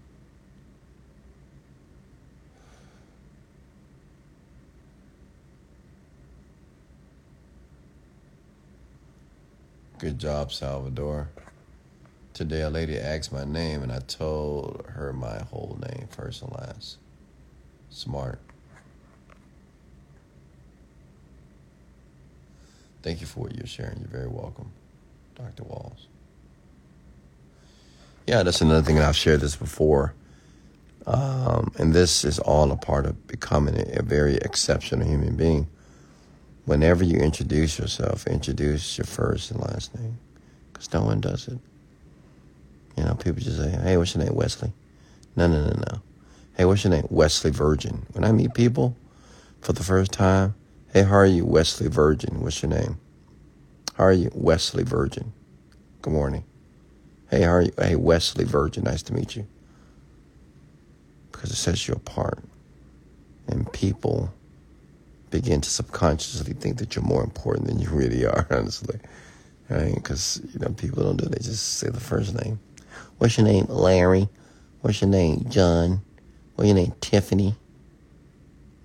[9.97, 11.29] Good job, Salvador.
[12.33, 16.51] Today, a lady asked my name, and I told her my whole name, first and
[16.51, 16.97] last.
[17.89, 18.41] Smart.
[23.03, 23.99] Thank you for what you're sharing.
[23.99, 24.71] You're very welcome,
[25.35, 25.63] Dr.
[25.63, 26.07] Walls.
[28.25, 30.13] Yeah, that's another thing, and I've shared this before.
[31.05, 35.67] Um, and this is all a part of becoming a, a very exceptional human being.
[36.63, 40.17] Whenever you introduce yourself, introduce your first and last name,
[40.71, 41.59] because no one does it.
[42.95, 44.71] You know, people just say, "Hey, what's your name, Wesley?"
[45.35, 46.01] No, no, no, no.
[46.55, 48.05] Hey, what's your name, Wesley Virgin?
[48.13, 48.95] When I meet people
[49.59, 50.55] for the first time,
[50.93, 52.39] Hey, how are you, Wesley Virgin?
[52.41, 52.99] What's your name?
[53.95, 55.33] How are you, Wesley Virgin?
[56.03, 56.43] Good morning.
[57.31, 57.71] Hey, how are you?
[57.79, 58.83] Hey, Wesley Virgin.
[58.83, 59.47] Nice to meet you.
[61.31, 62.43] Because it sets you apart.
[63.47, 64.31] And people
[65.31, 68.99] begin to subconsciously think that you're more important than you really are, honestly.
[69.71, 69.95] Right?
[69.95, 71.31] Because, you know, people don't do it.
[71.31, 72.59] They just say the first name.
[73.17, 74.29] What's your name, Larry?
[74.81, 76.03] What's your name, John?
[76.53, 77.55] What's your name, Tiffany?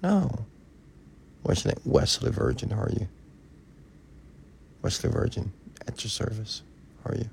[0.03, 0.47] No.
[1.49, 1.81] What's your name?
[1.87, 3.09] Wesley Virgin, how are you?
[4.83, 5.51] Wesley Virgin,
[5.87, 6.61] at your service.
[7.03, 7.31] How are you?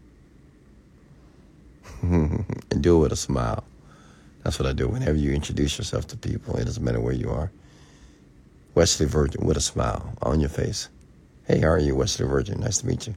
[2.72, 3.66] and do it with a smile.
[4.42, 6.56] That's what I do whenever you introduce yourself to people.
[6.56, 7.52] It doesn't matter where you are.
[8.74, 10.88] Wesley Virgin with a smile on your face.
[11.46, 12.62] Hey, how are you, Wesley Virgin?
[12.62, 13.16] Nice to meet you.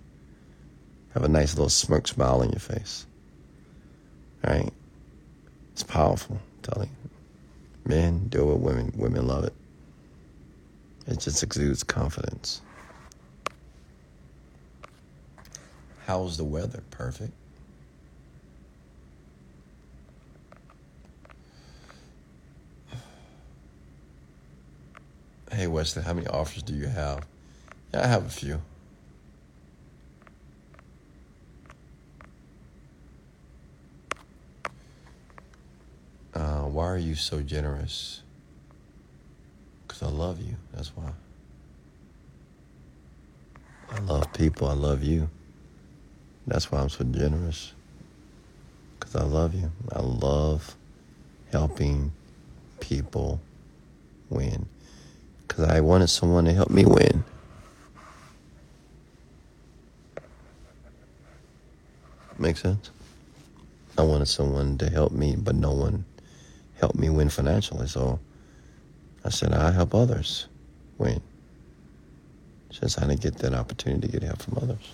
[1.15, 3.07] Have a nice little smirk smile on your face.
[4.45, 4.73] All right?
[5.75, 7.11] It's powerful, I'm telling you.
[7.85, 8.93] Men do it with women.
[8.97, 9.53] Women love it.
[11.09, 12.61] It just exudes confidence.
[16.07, 16.83] How's the weather?
[16.91, 17.33] Perfect.
[25.51, 27.27] Hey Wesley, how many offers do you have?
[27.95, 28.61] Yeah, I have a few.
[36.35, 38.23] Uh, why are you so generous?
[39.99, 40.55] Because I love you.
[40.73, 41.11] That's why.
[43.91, 44.69] I love people.
[44.69, 45.29] I love you.
[46.47, 47.73] That's why I'm so generous.
[48.99, 49.73] Because I love you.
[49.91, 50.77] I love
[51.51, 52.13] helping
[52.79, 53.41] people
[54.31, 54.67] win.
[55.47, 57.25] Because I wanted someone to help me win.
[62.39, 62.91] Make sense?
[63.97, 66.05] I wanted someone to help me, but no one
[66.79, 67.89] helped me win financially.
[67.89, 68.21] So
[69.25, 70.47] I said, I help others
[70.97, 71.21] win.
[72.71, 74.93] Since I didn't get that opportunity to get help from others.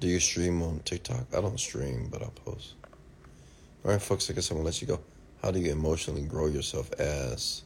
[0.00, 1.26] Do you stream on TikTok?
[1.36, 2.74] I don't stream, but I post.
[3.84, 4.98] All right, folks, I guess I'm going to let you go.
[5.42, 7.62] How do you emotionally grow yourself as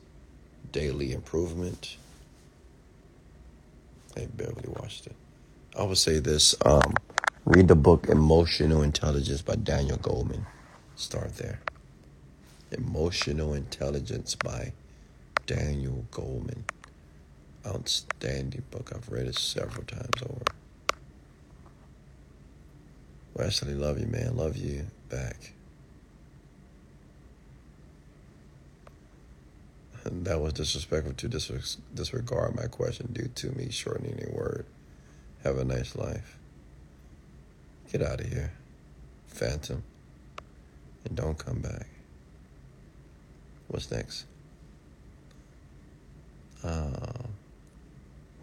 [0.72, 1.96] daily improvement?
[4.16, 5.16] I barely watched it.
[5.78, 6.94] I would say this um,
[7.44, 10.46] read the book Emotional Intelligence by Daniel Goleman.
[10.96, 11.60] Start there.
[12.70, 14.72] Emotional Intelligence by
[15.46, 16.62] Daniel Goleman.
[17.66, 18.92] Outstanding book.
[18.94, 20.44] I've read it several times over.
[23.34, 24.36] Wesley, love you, man.
[24.36, 25.53] Love you back.
[30.04, 31.28] And that was disrespectful to
[31.94, 34.66] disregard my question due to me shortening a word.
[35.42, 36.36] Have a nice life.
[37.90, 38.52] Get out of here,
[39.28, 39.82] Phantom.
[41.04, 41.86] And don't come back.
[43.68, 44.26] What's next?
[46.62, 47.12] Uh,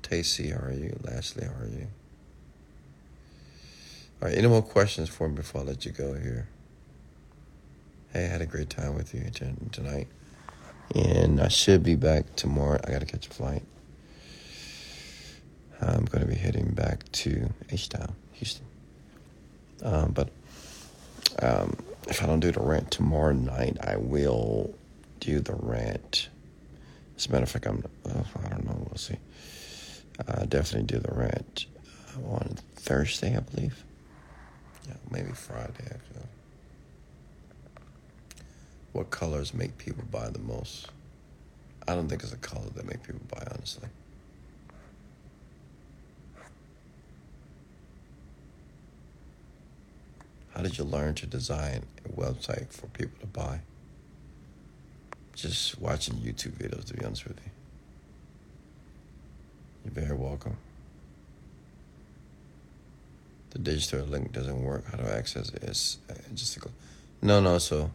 [0.01, 0.97] Tacy, how are you?
[1.03, 1.87] Lastly, how are you?
[4.21, 6.47] All right, any more questions for me before I let you go here?
[8.13, 9.23] Hey, I had a great time with you
[9.71, 10.07] tonight.
[10.95, 12.79] And I should be back tomorrow.
[12.85, 13.63] I got to catch a flight.
[15.81, 18.65] I'm to be heading back to H-Town, Houston.
[19.83, 20.29] Um, but
[21.41, 21.75] um,
[22.07, 24.75] if I don't do the rant tomorrow night, I will
[25.19, 26.29] do the rant.
[27.17, 29.17] As a matter of fact, I'm, uh, I don't know, we'll see.
[30.27, 31.65] I definitely do the rant
[32.25, 33.83] on Thursday, I believe.
[34.87, 36.27] Yeah, maybe Friday actually.
[38.93, 40.87] What colors make people buy the most?
[41.87, 43.87] I don't think it's a color that make people buy, honestly.
[50.53, 53.61] How did you learn to design a website for people to buy?
[55.33, 57.51] Just watching YouTube videos, to be honest with you.
[59.85, 60.57] You're very welcome.
[63.51, 64.85] The digital link doesn't work.
[64.91, 65.63] How do I access it?
[65.63, 66.69] It's uh, just a,
[67.21, 67.57] no, no.
[67.57, 67.91] So,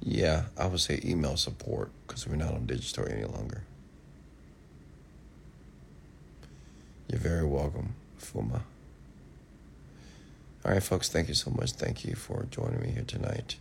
[0.00, 3.62] yeah, I would say email support because we're not on digital any longer.
[7.08, 8.60] You're very welcome, Fuma.
[10.64, 11.72] All right, folks, thank you so much.
[11.72, 13.56] Thank you for joining me here tonight.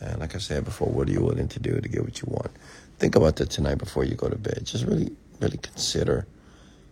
[0.00, 2.26] And like I said before, what are you willing to do to get what you
[2.28, 2.50] want?
[2.98, 4.62] Think about that tonight before you go to bed.
[4.64, 6.26] Just really, really consider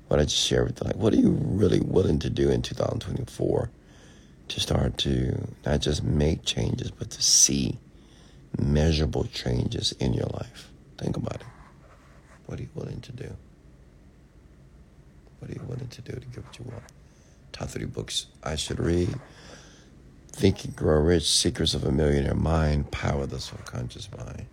[0.08, 0.86] what I just shared with you.
[0.86, 3.70] Like, what are you really willing to do in 2024
[4.48, 7.78] to start to not just make changes, but to see
[8.58, 10.70] measurable changes in your life?
[10.98, 11.46] Think about it.
[12.46, 13.36] What are you willing to do?
[15.38, 16.84] What are you willing to do to get what you want?
[17.52, 19.14] Top three books I should read.
[20.32, 24.46] Think and Grow Rich, Secrets of a Millionaire Mind, Power of the Subconscious Mind.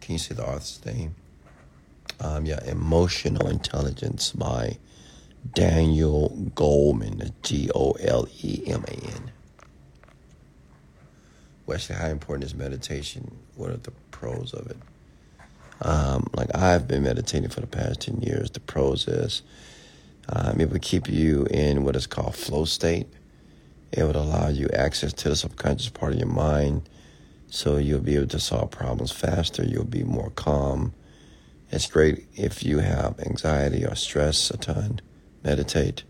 [0.00, 1.14] Can you see the author's name?
[2.20, 4.78] um, yeah, Emotional Intelligence by
[5.54, 9.30] Daniel Goleman, G O L E M A N.
[11.66, 13.36] Wesley, how important is meditation?
[13.56, 14.78] What are the pros of it?
[15.82, 18.50] Um, like I've been meditating for the past 10 years.
[18.50, 19.42] The pros is
[20.30, 23.08] um, it would keep you in what is called flow state.
[23.92, 26.82] It would allow you access to the subconscious part of your mind
[27.50, 29.64] So you'll be able to solve problems faster.
[29.64, 30.94] You'll be more calm.
[31.70, 35.00] It's great if you have anxiety or stress a ton.
[35.44, 36.04] Meditate.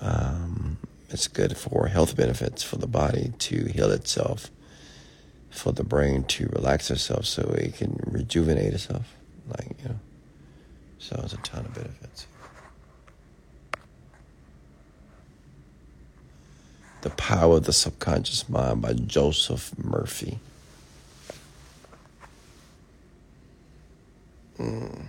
[0.00, 0.78] Um,
[1.16, 4.50] it's good for health benefits for the body to heal itself,
[5.48, 9.14] for the brain to relax itself so it can rejuvenate itself.
[9.48, 10.00] Like, you know.
[10.98, 12.26] So it's a ton of benefits.
[17.00, 20.38] The Power of the Subconscious Mind by Joseph Murphy.
[24.58, 25.00] Mm.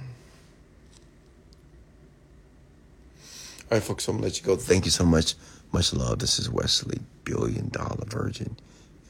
[3.70, 4.56] All right, folks, I'm going to let you go.
[4.56, 5.36] Thank you so much.
[5.78, 6.18] Much love.
[6.18, 8.58] This is Wesley, Billion Dollar Virgin.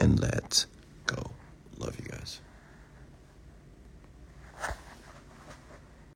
[0.02, 0.65] And let's
[1.06, 1.31] go.
[1.77, 2.41] Love you guys.